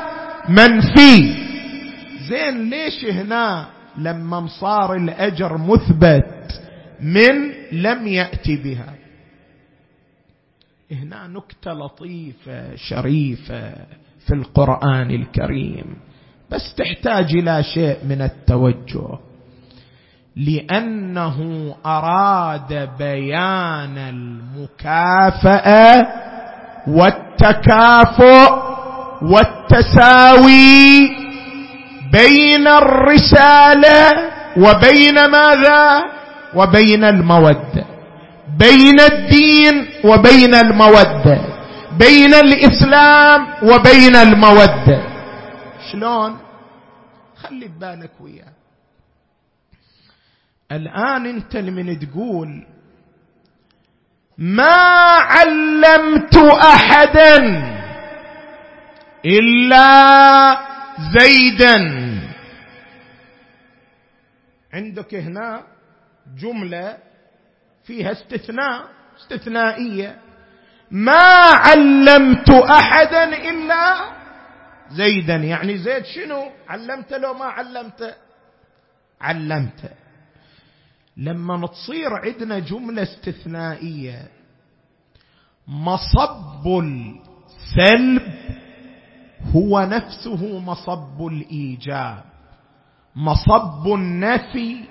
منفي. 0.50 1.36
زين 2.30 2.70
ليش 2.70 3.06
هنا 3.06 3.66
لما 3.98 4.48
صار 4.60 4.96
الأجر 4.96 5.58
مثبت 5.58 6.62
من 7.02 7.52
لم 7.72 8.08
يأتي 8.08 8.56
بها؟ 8.56 8.94
هنا 10.92 11.28
نكتة 11.28 11.72
لطيفة 11.74 12.76
شريفة. 12.76 13.74
في 14.28 14.34
القرآن 14.34 15.12
الكريم. 15.12 15.96
بس 16.52 16.76
تحتاج 16.78 17.36
إلى 17.36 17.64
شيء 17.64 17.98
من 18.10 18.22
التوجه. 18.22 19.20
لأنه 20.36 21.38
أراد 21.86 22.90
بيان 23.00 23.98
المكافأة 24.78 25.28
والتكافؤ 26.88 28.68
والتساوي 29.22 31.10
بين 32.12 32.68
الرسالة 32.68 34.14
وبين 34.58 35.16
ماذا؟ 35.32 36.02
وبين 36.56 37.04
المودة. 37.04 37.86
بين 38.60 39.00
الدين 39.00 39.88
وبين 40.04 40.56
المودة. 40.56 41.57
بين 42.00 42.34
الإسلام 42.34 43.48
وبين 43.64 44.16
المودة. 44.16 45.02
شلون؟ 45.92 46.40
خلي 47.36 47.68
ببالك 47.68 48.12
وياه. 48.20 48.54
الآن 50.72 51.26
أنت 51.26 51.56
لمن 51.56 52.00
تقول 52.00 52.66
ما 54.38 54.78
علمت 55.20 56.38
أحدا 56.74 57.38
إلا 59.26 59.88
زيدا. 61.20 61.78
عندك 64.74 65.16
هنا 65.16 65.64
جملة 66.38 66.98
فيها 67.84 68.12
استثناء 68.12 68.84
استثنائية. 69.20 70.27
ما 70.92 71.28
علمت 71.52 72.50
أحدا 72.50 73.24
إلا 73.50 73.96
زيدا. 74.92 75.36
يعني 75.36 75.78
زيد 75.78 76.06
شنو؟ 76.06 76.52
علمت 76.70 77.14
لو 77.14 77.34
ما 77.34 77.46
علمت؟ 77.46 78.16
علمت. 79.22 79.92
لما 81.18 81.68
تصير 81.68 82.14
عندنا 82.14 82.60
جملة 82.60 83.04
استثنائية. 83.04 84.28
مصب 85.68 86.68
السلب 86.68 88.34
هو 89.56 89.80
نفسه 89.80 90.60
مصب 90.60 91.28
الإيجاب. 91.28 92.24
مصب 93.16 93.88
النفي 93.88 94.84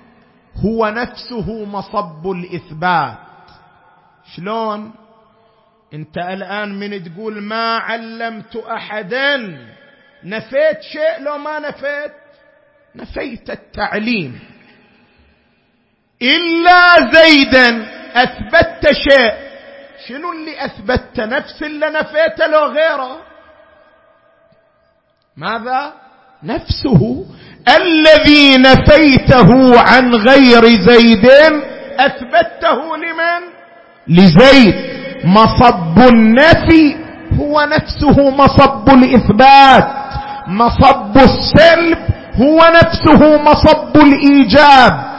هو 0.65 0.89
نفسه 0.89 1.65
مصب 1.65 2.31
الإثبات. 2.31 3.19
شلون؟ 4.35 4.93
انت 5.95 6.19
الآن 6.19 6.79
من 6.79 7.05
تقول 7.05 7.43
ما 7.43 7.77
علمت 7.77 8.57
أحدا؟ 8.57 9.37
نفيت 10.25 10.83
شيء 10.83 11.21
لو 11.21 11.39
ما 11.39 11.59
نفيت؟ 11.59 12.13
نفيت 12.97 13.51
التعليم. 13.51 14.41
إلا 16.23 17.11
زيدا 17.13 17.87
أثبتت 18.15 18.93
شيء. 18.93 19.35
شنو 20.09 20.33
اللي 20.33 20.65
أثبتت؟ 20.65 21.21
نفس 21.21 21.63
اللي 21.63 21.87
نفيته 21.91 22.47
لو 22.47 22.67
غيره. 22.67 23.23
ماذا؟ 25.37 25.93
نفسه. 26.43 27.27
الذي 27.77 28.57
نفيته 28.57 29.81
عن 29.81 30.15
غير 30.15 30.63
زيد 30.65 31.27
اثبته 31.99 32.97
لمن؟ 32.97 33.43
لزيد. 34.09 34.96
مصب 35.27 35.99
النفي 35.99 36.97
هو 37.41 37.61
نفسه 37.61 38.31
مصب 38.31 38.89
الإثبات. 38.89 39.89
مصب 40.47 41.17
السلب 41.17 41.99
هو 42.35 42.59
نفسه 42.59 43.43
مصب 43.43 43.97
الإيجاب. 43.97 45.17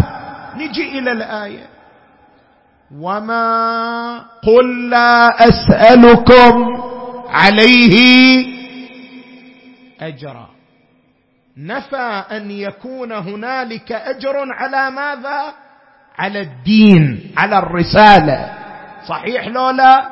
نجي 0.58 1.00
إلى 1.00 1.12
الآية. 1.12 1.65
وما 3.00 4.17
قل 4.43 4.89
لا 4.89 5.48
أسألكم 5.48 6.82
عليه 7.30 8.46
أجرا. 10.02 10.50
نفى 11.58 12.24
أن 12.32 12.52
يكون 12.52 13.12
هنالك 13.12 13.91
أجر 13.91 14.36
على 14.54 14.91
ماذا؟ 14.91 15.54
على 16.17 16.41
الدين 16.41 17.32
على 17.38 17.58
الرسالة. 17.58 18.57
صحيح 19.08 19.48
لولا 19.48 20.10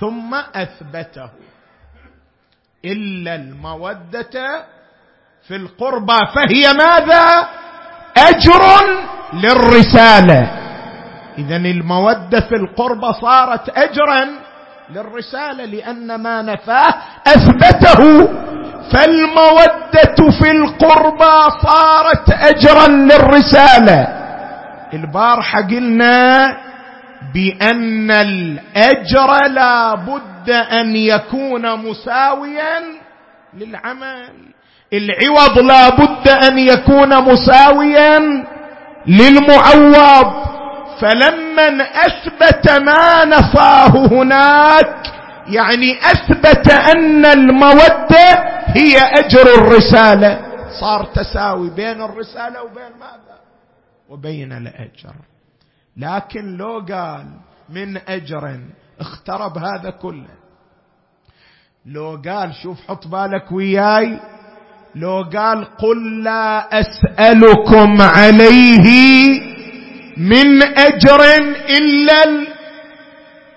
ثم 0.00 0.34
أثبته. 0.34 1.30
إلا 2.84 3.34
المودة 3.34 4.64
في 5.48 5.56
القربى 5.56 6.18
فهي 6.34 6.72
ماذا؟ 6.72 7.48
أجر 8.16 8.62
للرسالة. 9.32 10.50
اذا 11.38 11.56
المودة 11.56 12.40
في 12.40 12.54
القربى 12.54 13.12
صارت 13.12 13.68
اجرا 13.68 14.26
للرسالة 14.90 15.64
لأن 15.64 16.14
ما 16.14 16.42
نفاه 16.42 16.94
أثبته. 17.26 18.28
فالمودة 18.92 20.30
في 20.40 20.50
القربى 20.50 21.36
صارت 21.62 22.30
اجرا 22.30 22.88
للرسالة. 22.88 24.20
البارحة 24.92 25.62
قلنا 25.62 26.56
بأن 27.34 28.10
الأجر 28.10 29.48
لا 29.48 29.94
بد 29.94 30.50
أن 30.50 30.96
يكون 30.96 31.76
مساويا 31.76 32.80
للعمل. 33.54 34.32
العوض 34.92 35.58
لا 35.58 35.88
بد 35.88 36.28
أن 36.28 36.58
يكون 36.58 37.24
مساويا 37.32 38.18
للمعوض. 39.06 40.50
فلما 41.00 41.82
أثبت 41.82 42.70
ما 42.70 43.24
نفاه 43.24 44.06
هناك 44.06 44.96
يعني 45.46 45.98
أثبت 45.98 46.70
أن 46.72 47.26
المودة 47.26 48.30
هي 48.66 48.98
أجر 48.98 49.54
الرسالة. 49.54 50.40
صار 50.80 51.04
تساوي 51.04 51.70
بين 51.70 52.02
الرسالة 52.02 52.62
وبين 52.62 52.92
ماذا؟ 53.00 53.38
وبين 54.08 54.52
الأجر. 54.52 55.14
لكن 55.96 56.56
لو 56.56 56.84
قال 56.88 57.26
من 57.68 57.96
اجر 58.08 58.60
اخترب 59.00 59.58
هذا 59.58 59.90
كله. 59.90 60.34
لو 61.86 62.22
قال 62.28 62.54
شوف 62.54 62.78
حط 62.88 63.06
بالك 63.06 63.52
وياي 63.52 64.20
لو 64.94 65.22
قال 65.36 65.64
قل 65.76 66.22
لا 66.22 66.80
أسألكم 66.80 68.02
عليه 68.02 68.88
من 70.16 70.62
اجر 70.62 71.20
إلا 71.68 72.24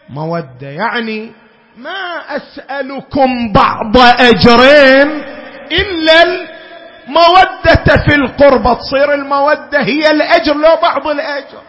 المودة. 0.10 0.68
يعني 0.70 1.32
ما 1.78 2.22
أسألكم 2.36 3.52
بعض 3.54 3.98
أجرين 3.98 5.24
إلا 5.72 6.24
المودة 6.24 8.06
في 8.08 8.16
القربة. 8.16 8.74
تصير 8.74 9.14
المودة 9.14 9.82
هي 9.82 10.12
الأجر 10.12 10.54
لو 10.54 10.76
بعض 10.82 11.08
الأجر. 11.08 11.62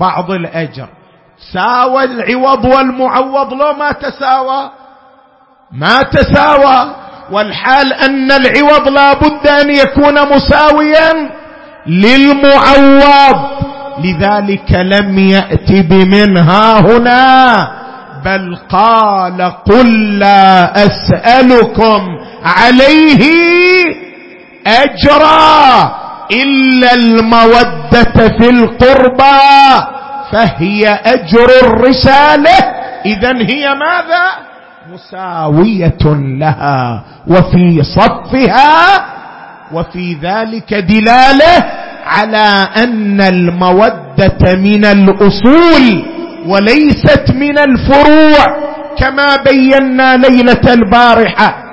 بعض 0.00 0.30
الأجر. 0.30 0.88
ساوى 1.52 2.04
العوض 2.04 2.64
والمعوض 2.64 3.52
لو 3.52 3.72
ما 3.72 3.92
تساوى 3.92 4.70
ما 5.72 6.02
تساوى. 6.02 6.94
والحال 7.32 7.92
أن 7.92 8.32
العوض 8.32 8.88
لا 8.88 9.12
بد 9.12 9.46
أن 9.46 9.70
يكون 9.70 10.36
مساويا 10.36 11.30
للمعوض. 11.86 13.64
لذلك 14.04 14.72
لم 14.72 15.18
يأت 15.18 15.72
بمنها 15.72 16.80
هنا 16.80 17.68
بل 18.24 18.58
قال 18.68 19.42
قل 19.42 20.18
لا 20.18 20.72
أسألكم 20.86 22.00
عليه 22.44 23.24
أجرا. 24.66 25.94
إلا 26.30 26.94
المودة 26.94 28.28
في 28.38 28.50
القربى 28.50 29.40
فهي 30.32 30.88
أجر 30.88 31.48
الرسالة. 31.62 32.58
اذا 33.06 33.32
هي 33.36 33.74
ماذا؟ 33.74 34.24
مساوية 34.92 36.04
لها 36.40 37.04
وفي 37.26 37.82
صفها 37.82 39.04
وفي 39.72 40.14
ذلك 40.22 40.74
دلالة 40.74 41.64
على 42.06 42.68
أن 42.76 43.20
المودة 43.20 44.54
من 44.56 44.84
الأصول 44.84 46.04
وليست 46.46 47.30
من 47.34 47.58
الفروع 47.58 48.44
كما 48.98 49.36
بينا 49.36 50.16
ليلة 50.16 50.72
البارحة. 50.72 51.64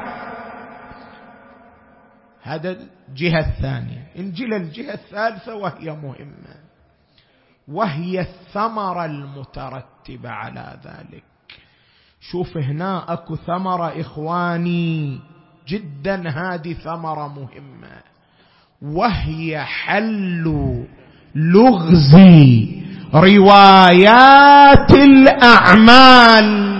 هذا 2.43 2.75
الجهة 3.11 3.39
الثانية. 3.39 4.07
انجل 4.17 4.53
الجهة 4.53 4.93
الثالثة 4.93 5.55
وهي 5.55 5.91
مهمة. 5.91 6.55
وهي 7.67 8.21
الثمره 8.21 9.05
المترتبه 9.05 10.29
على 10.29 10.79
ذلك. 10.85 11.23
شوف 12.21 12.57
هنا 12.57 13.13
أكو 13.13 13.35
ثمره 13.35 14.01
إخواني 14.01 15.19
جدا 15.67 16.29
هذه 16.29 16.73
ثمره 16.73 17.27
مهمة. 17.27 18.01
وهي 18.81 19.63
حل 19.63 20.43
لغز 21.35 22.15
روايات 23.13 24.91
الأعمال. 24.91 26.71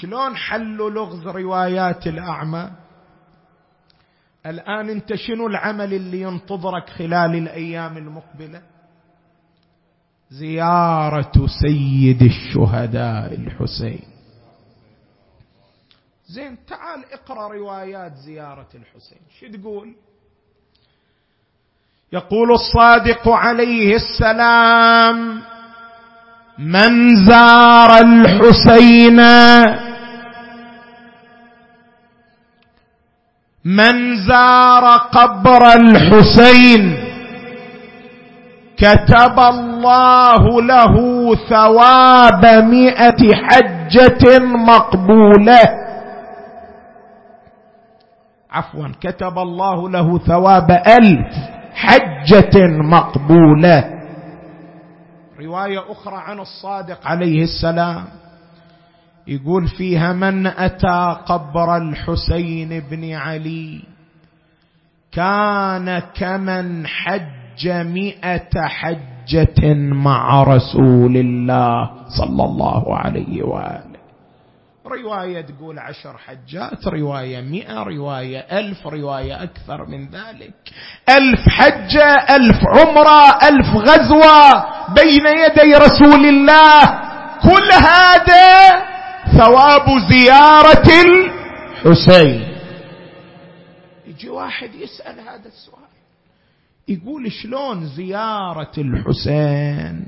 شلون 0.00 0.36
حل 0.36 0.76
لغز 0.76 1.26
روايات 1.26 2.06
الأعمال؟ 2.06 2.85
الآن 4.46 4.90
أنت 4.90 5.14
شنو 5.14 5.46
العمل 5.46 5.94
اللي 5.94 6.20
ينتظرك 6.20 6.90
خلال 6.90 7.34
الأيام 7.34 7.96
المقبلة؟ 7.96 8.62
زيارة 10.30 11.46
سيد 11.66 12.22
الشهداء 12.22 13.34
الحسين. 13.34 14.04
زين 16.26 16.56
تعال 16.66 17.04
اقرأ 17.12 17.48
روايات 17.52 18.14
زيارة 18.14 18.68
الحسين. 18.74 19.18
شو 19.40 19.46
تقول؟ 19.46 19.94
يقول 22.12 22.52
الصادق 22.52 23.28
عليه 23.28 23.96
السلام 23.96 25.42
من 26.58 27.16
زار 27.26 27.98
الحسين 28.00 29.20
من 33.66 34.16
زار 34.16 34.84
قبر 34.96 35.62
الحسين 35.74 36.96
كتب 38.78 39.38
الله 39.38 40.62
له 40.62 40.94
ثواب 41.34 42.46
مئة 42.64 43.34
حجة 43.34 44.38
مقبولة. 44.38 45.62
عفوا 48.50 48.88
كتب 49.00 49.38
الله 49.38 49.90
له 49.90 50.18
ثواب 50.18 50.70
ألف 50.70 51.34
حجة 51.74 52.66
مقبولة. 52.66 53.84
رواية 55.40 55.92
أخرى 55.92 56.16
عن 56.16 56.40
الصادق 56.40 56.98
عليه 57.06 57.42
السلام. 57.42 58.04
يقول 59.28 59.68
فيها 59.68 60.12
من 60.12 60.46
أتى 60.46 61.16
قبر 61.26 61.76
الحسين 61.76 62.80
بن 62.90 63.12
علي. 63.12 63.82
كان 65.12 65.98
كمن 65.98 66.86
حج 66.86 67.68
مئة 67.68 68.66
حجة 68.66 69.74
مع 69.92 70.42
رسول 70.42 71.16
الله 71.16 71.90
صلى 72.18 72.44
الله 72.44 72.96
عليه 72.96 73.42
وآله. 73.42 73.96
رواية 74.86 75.40
تقول 75.40 75.78
عشر 75.78 76.16
حجات 76.18 76.88
رواية 76.88 77.40
مئة 77.40 77.82
رواية 77.82 78.38
ألف 78.38 78.86
رواية 78.86 79.42
أكثر 79.42 79.86
من 79.86 80.08
ذلك. 80.08 80.54
ألف 81.08 81.40
حجة 81.48 82.36
ألف 82.36 82.60
عمرة 82.76 83.48
ألف 83.48 83.76
غزوة 83.76 84.64
بين 84.94 85.26
يدي 85.26 85.74
رسول 85.74 86.26
الله. 86.26 86.84
كل 87.42 87.72
هذا 87.72 88.95
ثواب 89.32 89.86
زيارة 90.08 90.88
الحسين. 91.04 92.48
يجي 94.06 94.28
واحد 94.28 94.74
يسأل 94.74 95.20
هذا 95.20 95.46
السؤال. 95.46 95.86
يقول 96.88 97.32
شلون 97.32 97.86
زيارة 97.86 98.72
الحسين 98.78 100.06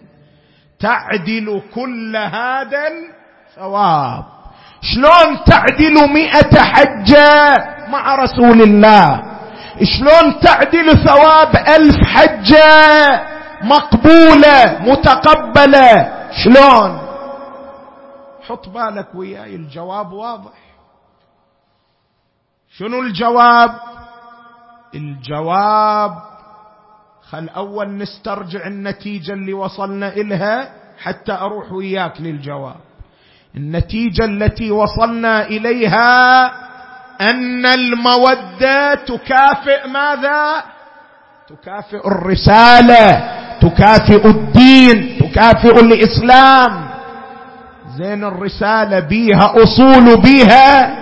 تعدل 0.80 1.62
كل 1.74 2.16
هذا 2.16 2.82
الثواب؟ 2.88 4.24
شلون 4.82 5.44
تعدل 5.46 5.94
مئة 6.14 6.62
حجة 6.62 7.54
مع 7.88 8.14
رسول 8.14 8.62
الله؟ 8.62 9.22
شلون 9.82 10.40
تعدل 10.40 11.04
ثواب 11.06 11.56
ألف 11.56 11.96
حجة 12.06 13.22
مقبولة 13.62 14.78
متقبلة؟ 14.80 16.12
شلون؟ 16.44 17.07
حط 18.48 18.68
بالك 18.68 19.14
وياي 19.14 19.54
الجواب 19.54 20.12
واضح. 20.12 20.58
شنو 22.76 23.00
الجواب؟ 23.00 23.70
الجواب 24.94 26.14
خل 27.28 27.48
أول 27.48 27.96
نسترجع 27.96 28.66
النتيجة 28.66 29.32
اللي 29.32 29.52
وصلنا 29.52 30.08
إلها 30.16 30.72
حتى 30.98 31.32
أروح 31.32 31.72
وياك 31.72 32.20
للجواب. 32.20 32.76
النتيجة 33.56 34.24
التي 34.24 34.70
وصلنا 34.70 35.46
إليها 35.46 36.46
أن 37.20 37.66
المودة 37.66 38.94
تكافئ 38.94 39.86
ماذا؟ 39.88 40.62
تكافئ 41.48 42.06
الرسالة 42.06 43.34
تكافئ 43.60 44.26
الدين 44.26 45.18
تكافئ 45.18 45.80
الإسلام. 45.80 46.87
زين 47.98 48.24
الرسالة 48.24 49.00
بيها 49.00 49.54
أصول 49.62 50.22
بيها 50.22 50.94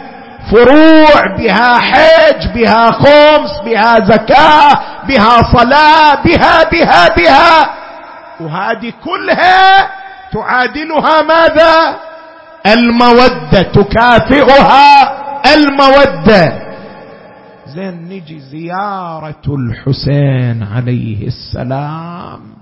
فروع 0.51 1.37
بها 1.39 1.79
حج 1.79 2.49
بها 2.55 2.91
خمس 2.91 3.51
بها 3.65 3.95
زكاة 4.01 4.79
بها 5.09 5.43
صلاة 5.53 6.23
بها 6.25 6.65
بها 6.71 7.09
بها 7.17 7.71
وهذه 8.41 8.93
كلها 9.05 9.91
تعادلها 10.33 11.23
ماذا؟ 11.23 11.97
المودة 12.67 13.63
تكافئها 13.63 15.13
المودة. 15.55 16.63
زين 17.67 18.05
نجي 18.09 18.39
زيارة 18.41 19.43
الحسين 19.49 20.69
عليه 20.75 21.27
السلام. 21.27 22.56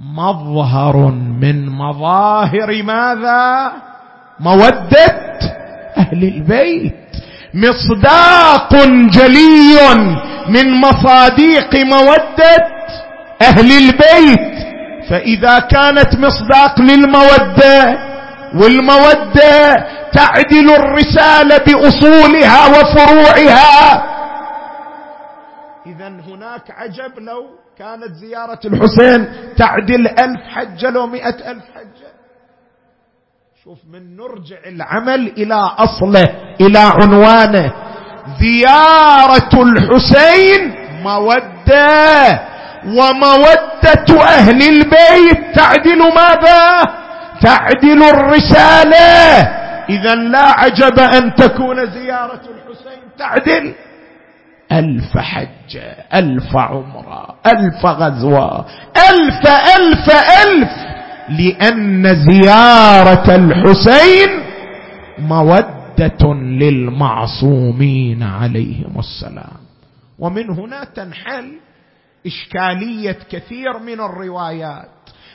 مظهر 0.00 0.96
من 1.40 1.68
مظاهر 1.68 2.82
ماذا؟ 2.82 3.72
مودة 4.40 5.20
أهل 5.98 6.24
البيت. 6.24 6.94
مصداق 7.54 8.74
جلي 8.86 9.78
من 10.48 10.80
مصاديق 10.80 11.76
مودة 11.76 12.56
أهل 13.42 13.72
البيت. 13.72 14.60
فإذا 15.10 15.58
كانت 15.58 16.14
مصداق 16.18 16.80
للمودة 16.80 17.98
والمودة 18.54 19.86
تعدل 20.12 20.70
الرسالة 20.70 21.58
بأصولها 21.66 22.66
وفروعها 22.66 24.02
إذا 25.90 26.08
هناك 26.08 26.70
عجب 26.70 27.18
لو 27.18 27.46
كانت 27.78 28.12
زيارة 28.12 28.60
الحسين 28.64 29.28
تعدل 29.56 30.08
ألف 30.08 30.40
حجة 30.54 30.90
لو 30.90 31.06
مئة 31.06 31.50
ألف 31.50 31.64
حجة. 31.74 32.10
شوف 33.64 33.78
من 33.92 34.16
نرجع 34.16 34.56
العمل 34.66 35.32
إلى 35.36 35.54
أصله 35.54 36.28
إلى 36.60 36.78
عنوانه. 36.78 37.72
زيارة 38.40 39.62
الحسين 39.62 40.74
مودة 41.02 42.40
ومودة 42.86 44.22
أهل 44.22 44.62
البيت. 44.62 45.54
تعدل 45.54 45.98
ماذا؟ 45.98 46.84
تعدل 47.42 48.02
الرسالة. 48.02 49.60
إذا 49.88 50.14
لا 50.14 50.46
عجب 50.60 50.98
أن 50.98 51.34
تكون 51.34 51.86
زيارة 51.90 52.40
الحسين 52.54 53.02
تعدل. 53.18 53.74
ألف 54.72 55.18
حجة 55.18 55.96
ألف 56.14 56.56
عمرة 56.56 57.34
ألف 57.46 57.86
غزوة 57.86 58.66
ألف 59.10 59.46
ألف 59.78 60.10
ألف 60.46 60.70
لأن 61.28 62.14
زيارة 62.30 63.34
الحسين 63.34 64.28
مودة 65.18 66.34
للمعصومين 66.34 68.22
عليهم 68.22 68.98
السلام. 68.98 69.60
ومن 70.18 70.50
هنا 70.50 70.84
تنحل 70.84 71.52
إشكالية 72.26 73.18
كثير 73.30 73.78
من 73.86 74.00
الروايات. 74.00 74.88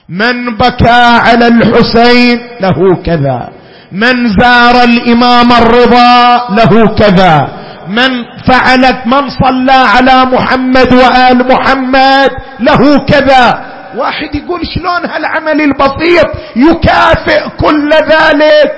من 0.09 0.57
بكى 0.57 1.19
على 1.25 1.47
الحسين 1.47 2.39
له 2.61 2.95
كذا. 3.03 3.49
من 3.91 4.27
زار 4.39 4.83
الإمام 4.83 5.51
الرضا 5.51 6.37
له 6.49 6.95
كذا. 6.95 7.64
من 7.87 8.25
فعلت 8.47 9.07
من 9.07 9.29
صلى 9.29 9.71
على 9.71 10.25
محمد 10.25 10.93
وآل 10.93 11.47
محمد 11.47 12.29
له 12.59 13.05
كذا. 13.05 13.75
واحد 13.97 14.35
يقول 14.35 14.61
شلون 14.75 15.05
هالعمل 15.05 15.61
البسيط 15.61 16.27
يكافئ 16.55 17.49
كل 17.59 17.89
ذلك؟ 17.89 18.71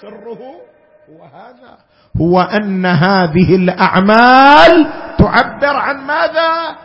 سره 0.00 0.40
هو 1.08 1.20
هذا. 1.24 1.72
هو 2.20 2.40
أن 2.40 2.86
هذه 2.86 3.54
الأعمال 3.54 4.86
تعبر 5.18 5.76
عن 5.76 5.96
ماذا؟ 5.96 6.76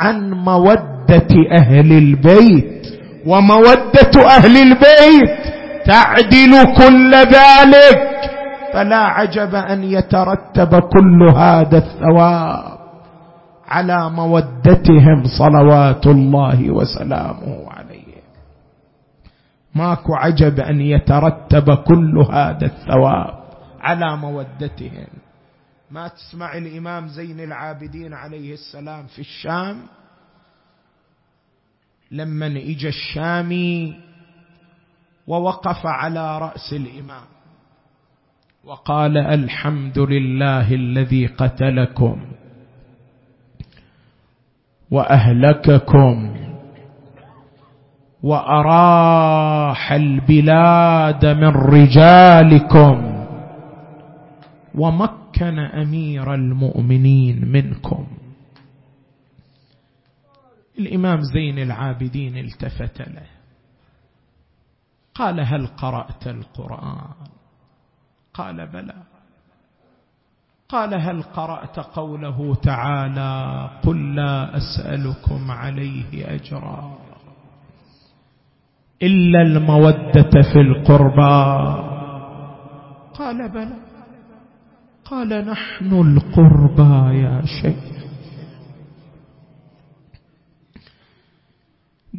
عن 0.00 0.30
مودة 0.30 1.28
أهل 1.58 1.92
البيت. 1.92 2.86
ومودة 3.26 4.26
أهل 4.26 4.56
البيت 4.56 5.38
تعدل 5.86 6.74
كل 6.76 7.14
ذلك. 7.14 8.18
فلا 8.72 8.96
عجب 8.96 9.54
أن 9.54 9.84
يترتب 9.84 10.80
كل 10.80 11.28
هذا 11.36 11.78
الثواب 11.78 12.78
على 13.68 14.10
مودتهم 14.10 15.24
صلوات 15.38 16.06
الله 16.06 16.70
وسلامه 16.70 17.70
عليه. 17.70 18.18
ماكو 19.74 20.14
عجب 20.14 20.60
أن 20.60 20.80
يترتب 20.80 21.74
كل 21.74 22.18
هذا 22.30 22.66
الثواب 22.66 23.34
على 23.80 24.16
مودتهم. 24.16 25.06
ما 25.90 26.08
تسمع 26.08 26.56
الإمام 26.56 27.08
زين 27.08 27.40
العابدين 27.40 28.14
عليه 28.14 28.52
السلام 28.54 29.06
في 29.06 29.18
الشام؟ 29.18 29.76
لما 32.10 32.46
اجى 32.46 32.88
الشامي 32.88 34.00
ووقف 35.26 35.86
على 35.86 36.38
رأس 36.38 36.72
الإمام. 36.72 37.37
وقال 38.64 39.16
الحمد 39.18 39.98
لله 39.98 40.74
الذي 40.74 41.26
قتلكم 41.26 42.26
وأهلككم 44.90 46.36
وأراح 48.22 49.92
البلاد 49.92 51.26
من 51.26 51.48
رجالكم 51.48 53.24
ومكن 54.74 55.58
أمير 55.58 56.34
المؤمنين 56.34 57.44
منكم. 57.52 58.06
الإمام 60.78 61.20
زين 61.20 61.58
العابدين 61.58 62.38
التفت 62.38 63.00
له. 63.00 63.26
قال 65.14 65.40
هل 65.40 65.66
قرأت 65.66 66.26
القرآن؟ 66.26 67.37
قال 68.38 68.66
بلى. 68.66 68.94
قال 70.68 70.94
هل 70.94 71.22
قرأت 71.22 71.78
قوله 71.80 72.54
تعالى 72.54 73.70
قل 73.84 74.14
لا 74.14 74.56
أسألكم 74.56 75.50
عليه 75.50 76.34
أجرا 76.34 76.98
إلا 79.02 79.42
المودة 79.42 80.30
في 80.52 80.60
القربى؟ 80.60 81.48
قال 83.14 83.48
بلى. 83.48 83.76
قال 85.04 85.46
نحن 85.46 85.92
القربى 85.92 87.18
يا 87.18 87.42
شيخ. 87.62 87.97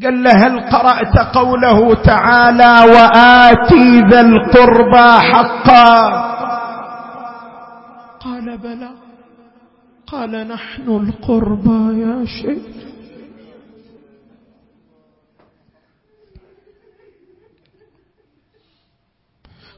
قال 0.04 0.24
له 0.24 0.32
هل 0.32 0.60
قرأت 0.60 1.36
قوله 1.36 1.94
تعالى 2.04 2.76
وآتي 2.94 4.00
ذا 4.12 4.22
القربى 4.22 5.10
حقا؟ 5.20 5.96
قال 8.20 8.58
بلى. 8.58 8.90
قال 10.08 10.48
نحن 10.48 10.88
القربى 10.90 12.02
يا 12.02 12.26
شيخ. 12.26 12.80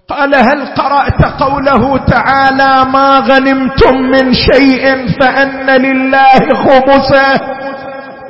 قال 0.10 0.36
هل 0.36 0.66
قرأت 0.76 1.42
قوله 1.42 1.98
تعالى 1.98 2.92
ما 2.92 3.20
غنمتم 3.20 3.96
من 3.98 4.34
شيء 4.34 4.84
فأن 5.20 5.82
لله 5.82 6.40
خمسه؟ 6.54 7.61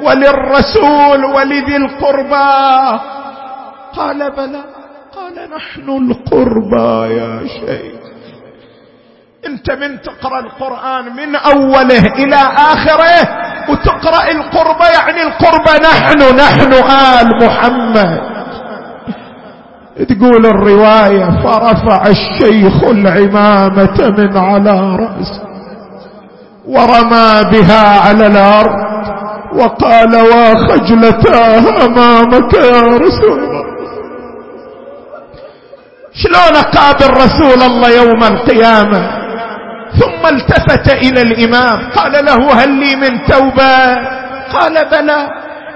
وللرسول 0.01 1.25
ولذي 1.25 1.77
القربى. 1.77 2.99
قال 3.95 4.31
بلى 4.31 4.63
قال 5.15 5.35
نحن 5.55 5.89
القربى 5.89 7.13
يا 7.13 7.47
شيخ. 7.47 8.01
انت 9.45 9.71
من 9.71 10.01
تقرأ 10.01 10.39
القرآن 10.39 11.05
من 11.15 11.35
أوله 11.35 12.05
إلى 12.15 12.41
آخره 12.57 13.27
وتقرأ 13.69 14.31
القربى 14.31 14.85
يعني 14.99 15.21
القربى 15.23 15.73
نحن 15.83 16.35
نحن 16.35 16.73
آل 17.19 17.45
محمد. 17.45 18.31
تقول 20.09 20.45
الرواية 20.45 21.25
فرفع 21.43 22.03
الشيخ 22.07 22.83
العمامة 22.83 24.13
من 24.17 24.37
على 24.37 24.95
رأسه 24.95 25.43
ورمى 26.67 27.51
بها 27.51 27.99
على 27.99 28.27
الأرض. 28.27 28.90
وقال 29.55 30.15
وخجلتاه 30.15 31.85
أمامك 31.85 32.53
يا 32.53 32.81
رسول 32.81 33.39
الله. 33.39 33.65
شلون 36.13 36.55
أقابل 36.55 37.13
رسول 37.13 37.61
الله 37.61 37.89
يوم 37.89 38.23
القيامة؟ 38.23 39.21
ثم 39.99 40.27
التفت 40.27 40.93
إلى 40.93 41.21
الإمام. 41.21 41.89
قال 41.95 42.25
له 42.25 42.63
هل 42.63 42.69
لي 42.69 42.95
من 42.95 43.23
توبة؟ 43.25 43.95
قال 44.53 44.85
بلى. 44.91 45.27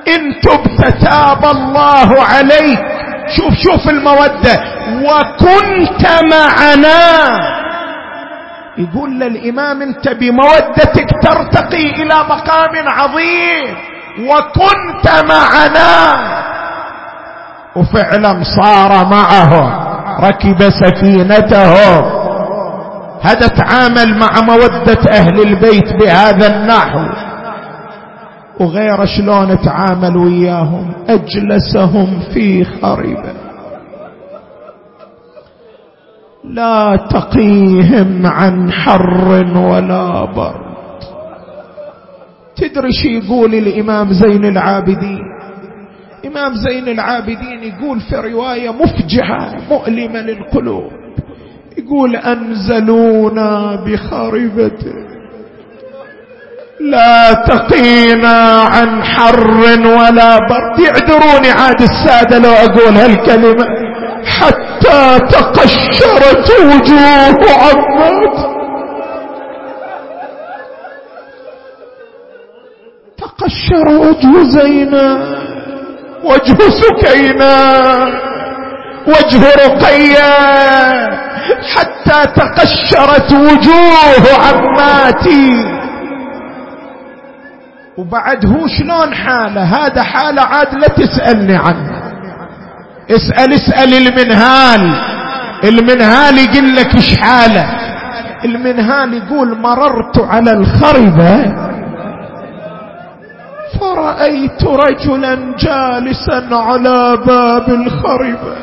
إن 0.07 0.41
تبت 0.41 0.95
تاب 1.03 1.45
الله 1.45 2.23
عليك. 2.23 2.80
شوف 3.28 3.53
شوف 3.53 3.89
المودة. 3.89 4.55
وكنت 5.03 6.07
معنا. 6.32 7.55
يقول 8.78 9.19
للإمام 9.19 9.82
أنت 9.82 10.09
بمودتك 10.09 11.05
ترتقي 11.26 12.03
إلى 12.03 12.15
مقام 12.30 12.88
عظيم 12.88 13.76
وكنت 14.19 15.09
معنا. 15.30 15.91
وفعلا 17.76 18.43
صار 18.61 19.05
معهم 19.05 19.86
ركب 20.23 20.69
سفينته 20.69 21.76
هذا 23.21 23.47
تعامل 23.47 24.19
مع 24.19 24.41
مودة 24.41 25.11
أهل 25.11 25.41
البيت 25.41 25.93
بهذا 25.93 26.47
النحو. 26.47 27.05
وغير 28.59 29.05
شلون 29.05 29.61
تعامل 29.61 30.17
وياهم 30.17 30.93
أجلسهم 31.09 32.19
في 32.34 32.65
خربة 32.65 33.34
لا 36.43 36.95
تقيهم 37.11 38.26
عن 38.26 38.71
حر 38.71 39.30
ولا 39.57 40.26
برد 40.26 40.64
تدري 42.58 42.91
شي 42.91 43.18
يقول 43.18 43.56
الإمام 43.56 44.14
زين 44.14 44.45
العابدين؟ 44.45 45.22
إمام 46.26 46.56
زين 46.56 46.88
العابدين 46.88 47.64
يقول 47.64 47.99
في 47.99 48.16
رواية 48.16 48.70
مفجعة 48.70 49.56
مؤلمة 49.70 50.22
للقلوب. 50.22 50.91
يقول 51.78 52.16
أنزلونا 52.16 53.76
بخربة 53.86 54.80
لا 56.80 57.34
تقينا 57.34 58.62
عن 58.62 59.03
حر 59.03 59.62
ولا 59.86 60.38
برد. 60.38 60.80
يعذروني 60.80 61.51
عاد 61.51 61.82
السادة 61.82 62.39
لو 62.39 62.51
أقول 62.53 62.93
هالكلمة. 62.95 63.66
حتى 64.26 65.20
تقشرت 65.20 66.51
وجوه 66.60 67.53
عمات 67.53 68.55
تقشر 73.66 73.88
وجه 73.89 74.43
زينب 74.43 75.20
وجه 76.24 76.57
سكينة 76.82 77.55
وجه 79.07 79.41
رقية 79.66 80.32
حتى 81.76 82.32
تقشرت 82.36 83.32
وجوه 83.34 84.45
عماتي. 84.45 85.66
وبعد 87.97 88.45
هو 88.45 88.68
شلون 88.68 89.13
حاله؟ 89.13 89.63
هذا 89.63 90.03
حالة 90.03 90.41
عاد 90.41 90.74
لا 90.74 90.88
تسألني 90.88 91.55
عنه. 91.55 92.01
اسأل 93.11 93.53
اسأل 93.53 93.93
المنهال. 93.93 94.95
المنهال 95.63 96.38
يقول 96.38 96.76
لك 96.76 96.95
إيش 96.95 97.18
حاله؟ 97.20 97.66
المنهال 98.45 99.13
يقول 99.13 99.57
مررت 99.59 100.20
على 100.20 100.51
الخربة 100.51 101.66
فرأيت 103.82 104.63
رجلا 104.63 105.55
جالسا 105.57 106.49
على 106.51 107.17
باب 107.26 107.69
الخربة 107.69 108.55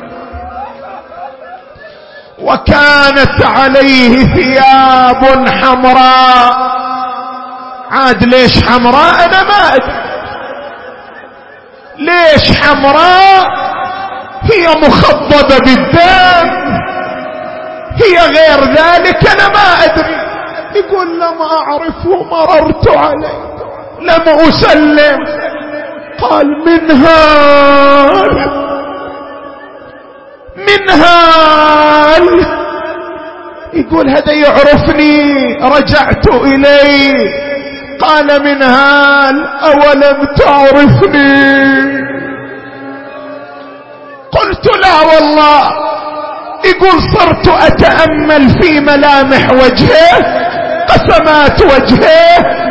وكانت 2.39 3.45
عليه 3.45 4.17
ثياب 4.35 5.49
حمراء. 5.49 6.73
عاد 7.91 8.25
ليش 8.25 8.65
حمراء؟ 8.65 9.25
أنا 9.25 9.43
ما 9.43 9.75
أدري. 9.75 10.03
ليش 11.99 12.59
حمراء؟ 12.61 13.45
هي 14.43 14.67
مخضبة 14.89 15.59
بالدم. 15.59 16.51
هي 18.03 18.19
غير 18.19 18.65
ذلك؟ 18.65 19.29
أنا 19.29 19.49
ما 19.49 19.85
أدري. 19.85 20.17
يقول 20.75 21.21
لم 21.21 21.43
اعرفه 21.43 22.23
مررت 22.31 22.89
عليه. 22.89 23.52
لم 24.03 24.29
أسلم. 24.29 25.19
قال 26.23 26.47
من 26.47 26.91
هال 26.91 28.51
من 30.57 30.91
هال. 30.91 32.47
يقول 33.73 34.09
هذا 34.09 34.33
يعرفني 34.33 35.55
رجعت 35.55 36.29
إليه. 36.29 37.13
قال 38.01 38.43
من 38.45 38.63
هال 38.63 39.47
أولم 39.47 40.25
تعرفني؟ 40.37 42.03
قلت 44.33 44.77
لا 44.77 45.01
والله. 45.01 45.93
يقول 46.65 47.01
صرت 47.17 47.49
أتأمل 47.49 48.63
في 48.63 48.81
ملامح 48.81 49.53
وجهه 49.53 50.43
قسمات 50.89 51.63
وجهه 51.63 52.62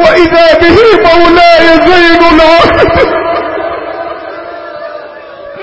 وإذا 0.00 0.58
به 0.60 0.78
مولاي 1.08 1.66
زين 1.86 2.20
العابدين 2.34 3.20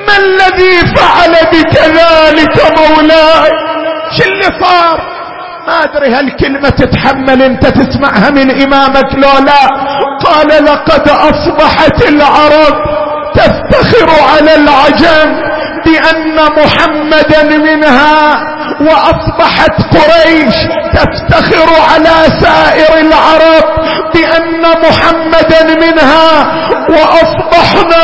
ما 0.07 0.17
الذي 0.17 0.95
فعل 0.95 1.31
بك 1.53 1.77
ذلك 1.77 2.79
مولاي؟ 2.79 3.51
شو 4.17 4.23
اللي 4.23 4.49
صار؟ 4.65 5.01
ما 5.67 5.83
أدري 5.83 6.09
هالكلمة 6.09 6.69
تتحمل 6.69 7.41
أنت 7.41 7.67
تسمعها 7.67 8.29
من 8.29 8.61
إمامك 8.63 9.15
لو 9.15 9.45
لا؟ 9.45 9.67
قال 10.25 10.47
لقد 10.65 11.09
أصبحت 11.09 12.01
العرب 12.07 12.96
تفتخر 13.35 14.09
على 14.33 14.55
العجم 14.55 15.41
بأن 15.85 16.35
محمدا 16.35 17.43
منها 17.57 18.43
وأصبحت 18.81 19.71
قريش 19.95 20.55
تفتخر 20.93 21.69
على 21.93 22.15
سائر 22.41 22.97
العرب 23.07 23.63
بأن 24.13 24.61
محمدا 24.61 25.63
منها 25.63 26.53
وأصبحنا 26.89 28.03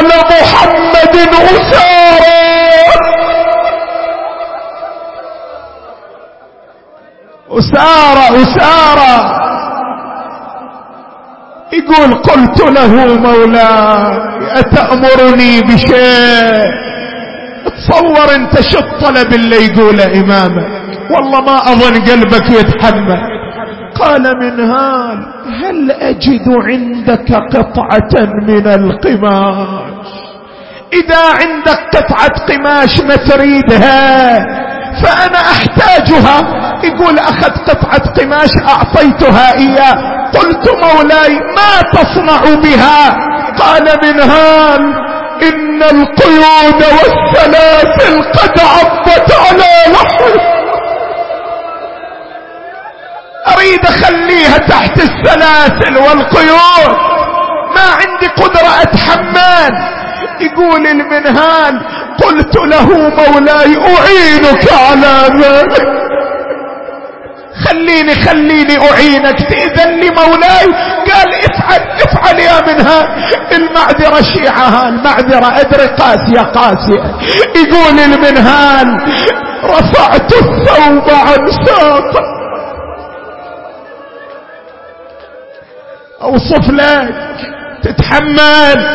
آل 0.00 0.08
محمد 0.30 1.16
اسارا 1.32 2.42
أسارة 7.50 8.42
أسارة 8.42 9.41
يقول 11.72 12.14
قلت 12.14 12.60
له 12.60 12.92
مولاي 13.14 14.18
أتأمرني 14.58 15.60
بشيء؟ 15.60 16.62
تصور 17.76 18.34
أنت 18.34 18.60
شو 18.60 18.78
الطلب 18.78 19.32
اللي 19.32 19.56
يقوله 19.66 20.20
إمامك. 20.20 20.66
والله 21.10 21.40
ما 21.40 21.56
أظن 21.72 21.94
قلبك 21.94 22.50
يتحمل. 22.50 23.18
قال 24.00 24.22
منهال 24.38 25.26
هل 25.62 25.90
أجد 25.90 26.48
عندك 26.48 27.32
قطعة 27.32 28.24
من 28.48 28.66
القماش؟ 28.66 30.06
إذا 30.92 31.22
عندك 31.40 31.96
قطعة 31.96 32.46
قماش 32.48 33.00
ما 33.00 33.16
تريدها 33.16 34.46
فأنا 35.02 35.38
أحتاجها. 35.40 36.62
يقول 36.84 37.18
أخذ 37.18 37.50
قطعة 37.50 38.12
قماش 38.20 38.50
أعطيتها 38.68 39.54
إياه. 39.58 40.22
قلت 40.32 40.68
مولاي 40.68 41.34
ما 41.56 41.82
تصنع 41.92 42.54
بها؟ 42.54 43.16
قال 43.58 43.84
منهال 44.04 44.94
إن 45.42 45.82
القيود 45.82 46.82
والسلاسل 46.82 48.22
قد 48.32 48.60
عضت 48.60 49.32
على 49.32 49.92
لحظه 49.92 50.40
أريد 53.56 53.86
أخليها 53.86 54.58
تحت 54.58 54.98
السلاسل 54.98 55.96
والقيود. 55.96 56.96
ما 57.74 57.82
عندي 57.90 58.26
قدرة 58.26 58.82
أتحمل. 58.82 59.92
يقول 60.40 60.86
المنهال 60.86 61.80
قلت 62.24 62.56
له 62.56 62.86
مولاي 63.08 63.76
أعينك 63.76 64.72
على 64.72 65.42
ذلك. 65.42 65.82
خليني 67.66 68.14
خليني 68.14 68.90
أعينك. 68.90 69.38
تأذن 69.48 70.00
لي 70.00 70.10
مولاي 70.10 70.66
قال 71.12 71.28
افعل 71.44 71.80
افعل 72.02 72.38
يا 72.38 72.72
منها. 72.72 73.16
المعذرة 73.52 74.22
شيعها 74.22 74.88
المعذرة. 74.88 75.60
أدري 75.60 75.86
قاسية 75.86 76.40
قاسية. 76.40 77.02
يقول 77.56 77.98
المنهال 78.00 78.88
رفعت 79.64 80.32
الثوب 80.32 81.10
عن 81.10 81.46
ساق 81.66 82.22
أوصف 86.22 86.70
لك 86.70 87.14
تتحمل. 87.82 88.86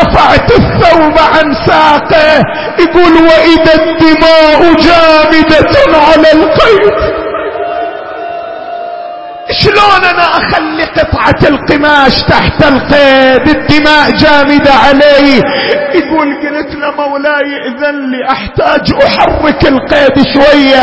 رفعت 0.00 0.50
الثوب 0.52 1.18
عن 1.18 1.54
ساقه 1.66 2.42
يقول 2.78 3.12
وإذا 3.12 3.74
الدماء 3.74 4.60
جامدة 4.74 5.74
على 6.08 6.32
القيد. 6.32 7.23
شلون 9.62 10.04
أنا 10.10 10.36
أخلي 10.36 10.84
قطعة 10.84 11.48
القماش 11.48 12.22
تحت 12.28 12.62
القيد؟ 12.64 13.48
الدماء 13.48 14.10
جامدة 14.10 14.72
علي. 14.72 15.36
يقول 15.94 16.28
قلت 16.42 16.74
له 16.74 16.90
مولاي 17.08 17.56
إذن 17.68 18.10
لي 18.10 18.30
أحتاج 18.32 18.92
أحرك 19.06 19.66
القيد 19.66 20.26
شوية 20.34 20.82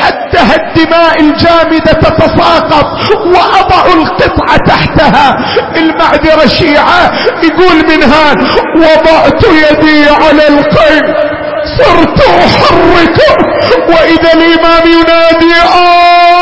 حتى 0.00 0.38
هالدماء 0.38 1.20
الجامدة 1.20 1.92
تتساقط 1.92 2.86
وأضع 3.26 3.86
القطعة 3.94 4.56
تحتها. 4.66 5.36
المعذرة 5.76 6.46
شيعة 6.46 7.10
يقول 7.42 7.76
من 7.76 8.02
هان 8.02 8.36
وضعت 8.76 9.42
يدي 9.44 10.08
على 10.10 10.48
القيد 10.48 11.04
صرت 11.78 12.20
أحركه 12.20 13.34
وإذا 13.88 14.32
الإمام 14.34 14.82
ينادي 14.86 15.54
آه 15.54 16.33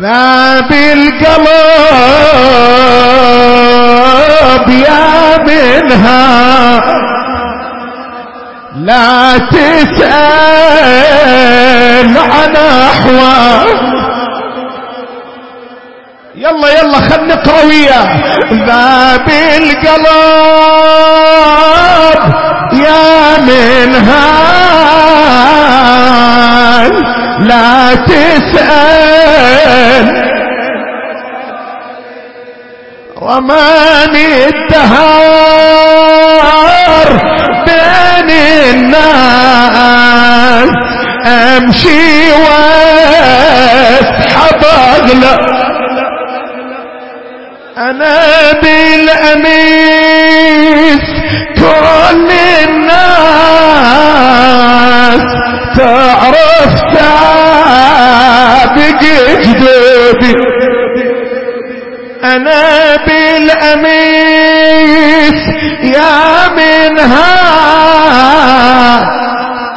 ذاب 0.00 0.72
القلب 0.72 1.46
يا 4.68 5.38
منها. 5.38 6.80
لا 8.76 9.38
تسأل 9.38 10.16
عن 12.18 12.56
أحوال. 12.56 13.68
يلا 16.34 16.68
يلا 16.80 16.98
خل 17.00 17.26
نقرا 17.26 17.62
وياه 17.64 18.08
ذاب 18.52 19.28
القلب 19.60 20.06
يا 22.72 23.38
منها. 23.40 24.26
لا 27.40 27.94
تسأل 27.94 29.05
رماني 33.22 34.28
الدهار 34.48 35.86
بين 37.66 38.30
الناس. 38.74 39.56
أمشي 41.26 42.32
واسحب 42.32 43.42
اغلى 44.64 45.34
أنا 47.78 48.52
بالأميس 48.62 49.86
كل 51.56 52.28
الناس 52.68 53.16
تعرف 55.76 56.74
سابق 58.76 59.02
جدودي 59.40 60.34
أنا 62.24 62.96
بالأميس 63.06 64.20
يا 65.82 66.48
منها. 66.56 67.34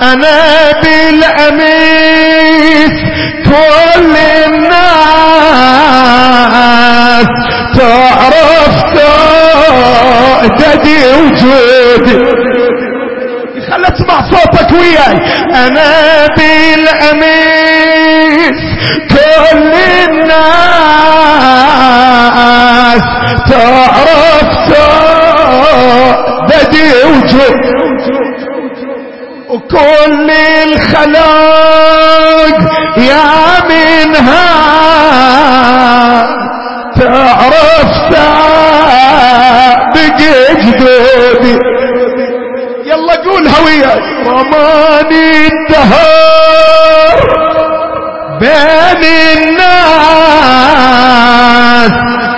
أنا 0.01 0.71
بالأميس 0.83 2.11
كل 3.45 4.13
الناس 4.45 4.89
تعرف 7.77 8.75
سؤددي 10.53 11.01
وجودي. 11.07 12.19
خل 13.71 13.83
اسمع 13.85 14.17
صوتك 14.31 14.71
وياي. 14.71 15.15
أنا 15.67 15.89
بالأميس 16.37 17.98
كل 19.09 19.73
الناس 21.69 23.03
تعرف 23.49 24.69
بدي 26.49 26.89
وجود 27.05 27.61
وكل 29.49 30.29
الخلاق 30.63 32.57
يا 32.97 33.29
منها 33.69 34.49
تعرف 36.99 37.89
سابق 38.11 40.19
جدودي. 40.61 41.55
يلا 42.85 43.15
قولها 43.15 43.59
وياي 43.65 43.99
رماني 44.25 45.47
الدهر 45.47 46.28
بين 48.39 49.03
الناس 49.37 49.69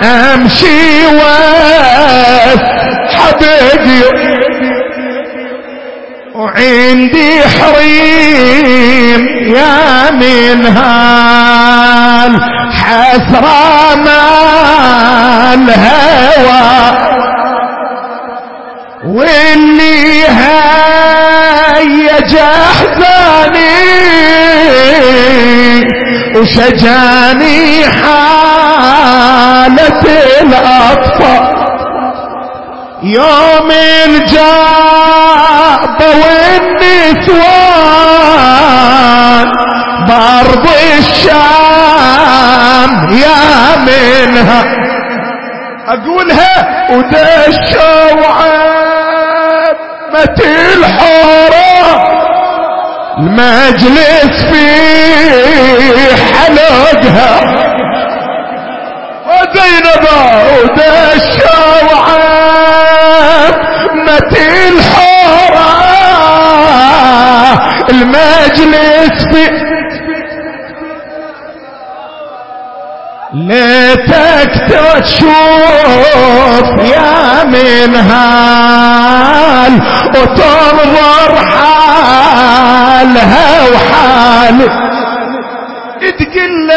أمشي 0.02 1.06
حبيبي 3.14 4.02
وعندي 6.34 7.40
حريم 7.40 9.22
يا 9.56 10.10
منهال. 10.10 12.32
حسرة 12.72 13.94
ما 13.94 15.54
الهوى 15.54 16.72
واللي 19.04 20.24
هيج 20.28 22.32
احزاني 22.36 23.82
وشجاني 26.36 27.84
حالة 27.84 29.12
الأطفال. 30.40 31.62
يوم 33.02 33.70
الجابة 34.06 34.62
والنسوان 38.22 39.52
بارض 40.08 40.66
الشام 40.98 42.90
يا 43.12 43.76
منها. 43.86 44.62
أقولها 45.88 46.86
ودشوا 46.90 48.26
عامة 48.26 50.38
الحارة 50.76 52.11
المجلس 53.18 54.34
في 54.52 54.66
حلقها 56.34 57.32
وزينب 59.26 60.04
ودشوا 60.62 61.96
عامة 62.06 63.12
الحارة 64.68 65.70
المجلس 67.90 69.16
في 69.32 69.44
ليتك 73.34 74.52
تشوف 74.68 76.68
يا 76.92 77.44
منهال 77.44 78.52
وتنظر 80.08 81.30
حالها 83.22 83.70
وحال. 83.70 84.58
تقل 86.18 86.68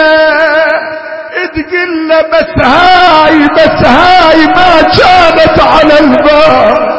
تقل 1.56 2.10
بس 2.32 2.66
هاي 2.66 3.48
بس 3.48 3.88
هاي 3.88 4.46
ما 4.46 4.82
كانت 4.82 5.60
على 5.62 6.00
الباب 6.00 6.96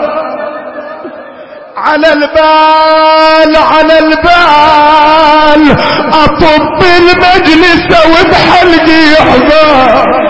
على 1.77 2.13
البال 2.13 3.57
على 3.57 3.99
البال. 3.99 5.77
أطب 6.25 6.83
المجلس 6.99 7.89
وبحلقي 8.07 9.05
أحبال. 9.21 10.26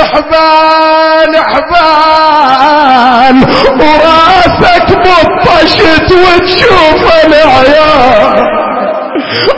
إحبال 0.00 1.36
إحبال. 1.36 3.36
وراسك 3.80 4.88
مطشت 5.06 6.08
وتشوف 6.12 7.02
العيال. 7.24 8.34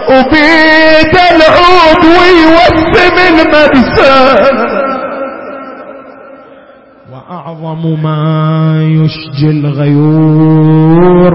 وبيد 0.09 1.15
العود 1.31 2.03
ويوسم 2.05 3.17
المرسال 3.29 4.57
أعظم 7.31 7.83
ما 8.03 8.23
يشجي 8.83 9.49
الغيور. 9.51 11.35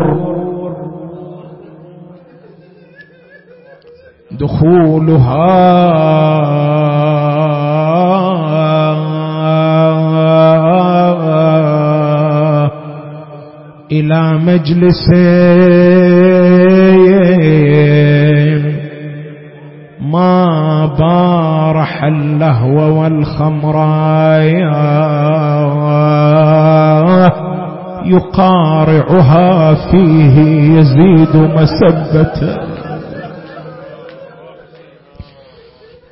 دخولها 4.32 5.50
إلى 13.92 14.38
مجلس 14.38 15.10
اللهو 22.04 23.02
والخمر 23.02 23.76
يقارعها 28.06 29.74
فيه 29.92 30.40
يزيد 30.78 31.36
مسبة 31.36 32.58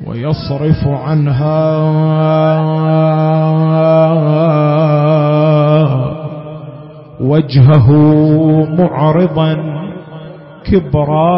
ويصرف 0.07 0.87
عنها 0.87 1.57
وجهه 7.21 7.91
معرضا 8.79 9.57
كبرا 10.65 11.37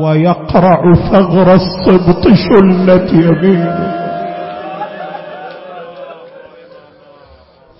ويقرع 0.00 0.92
ثغر 0.94 1.54
السبط 1.54 2.24
شلت 2.28 3.12
يمينه. 3.12 4.02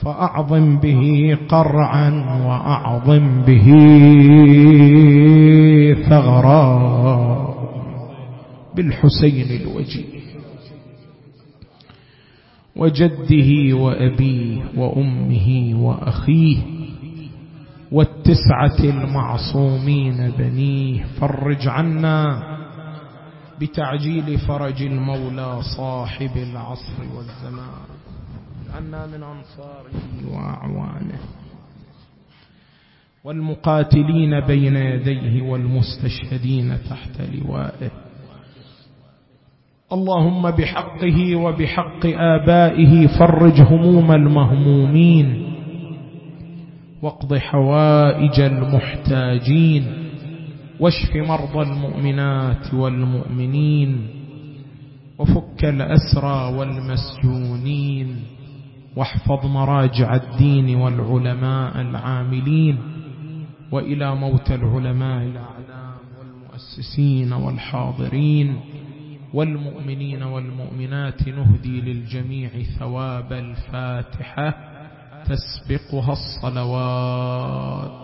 فأعظم 0.02 0.76
به 0.76 1.36
قرعا 1.48 2.10
وأعظم 2.46 3.42
به 3.46 3.68
ثغرا 6.08 6.62
بالحسين 8.76 9.46
الوجيه. 9.60 10.22
وجده 12.76 13.76
وأبيه 13.76 14.62
وأمه 14.76 15.72
وأخيه 15.84 16.58
والتسعة 17.92 18.78
المعصومين 18.84 20.30
بنيه 20.38 21.04
فرج 21.20 21.68
عنا 21.68 22.42
بتعجيل 23.60 24.38
فرج 24.38 24.82
المولى 24.82 25.58
صاحب 25.76 26.30
العصر 26.36 27.02
والزمان. 27.16 27.84
عنا 28.74 29.06
من 29.06 29.22
أنصاره 29.22 29.92
وأعوانه. 30.32 31.18
والمقاتلين 33.24 34.40
بين 34.40 34.76
يديه 34.76 35.42
والمستشهدين 35.42 36.78
تحت 36.90 37.20
لوائه 37.20 37.90
اللهم 39.92 40.50
بحقه 40.50 41.36
وبحق 41.36 42.06
آبائه 42.06 43.06
فرج 43.18 43.60
هموم 43.60 44.12
المهمومين 44.12 45.52
واقض 47.02 47.34
حوائج 47.34 48.40
المحتاجين 48.40 49.84
واشف 50.80 51.16
مرضى 51.16 51.62
المؤمنات 51.70 52.74
والمؤمنين 52.74 54.06
وفك 55.18 55.64
الأسرى 55.64 56.54
والمسجونين 56.58 58.16
واحفظ 58.96 59.46
مراجع 59.46 60.14
الدين 60.14 60.76
والعلماء 60.76 61.80
العاملين 61.80 62.78
وإلى 63.72 64.14
موت 64.16 64.50
العلماء 64.50 65.22
الأعلام 65.22 65.94
والمؤسسين 66.18 67.32
والحاضرين 67.32 68.56
والمؤمنين 69.34 70.22
والمؤمنات 70.22 71.28
نهدي 71.28 71.80
للجميع 71.80 72.50
ثواب 72.78 73.32
الفاتحة 73.32 74.54
تسبقها 75.24 76.12
الصلوات. 76.12 78.01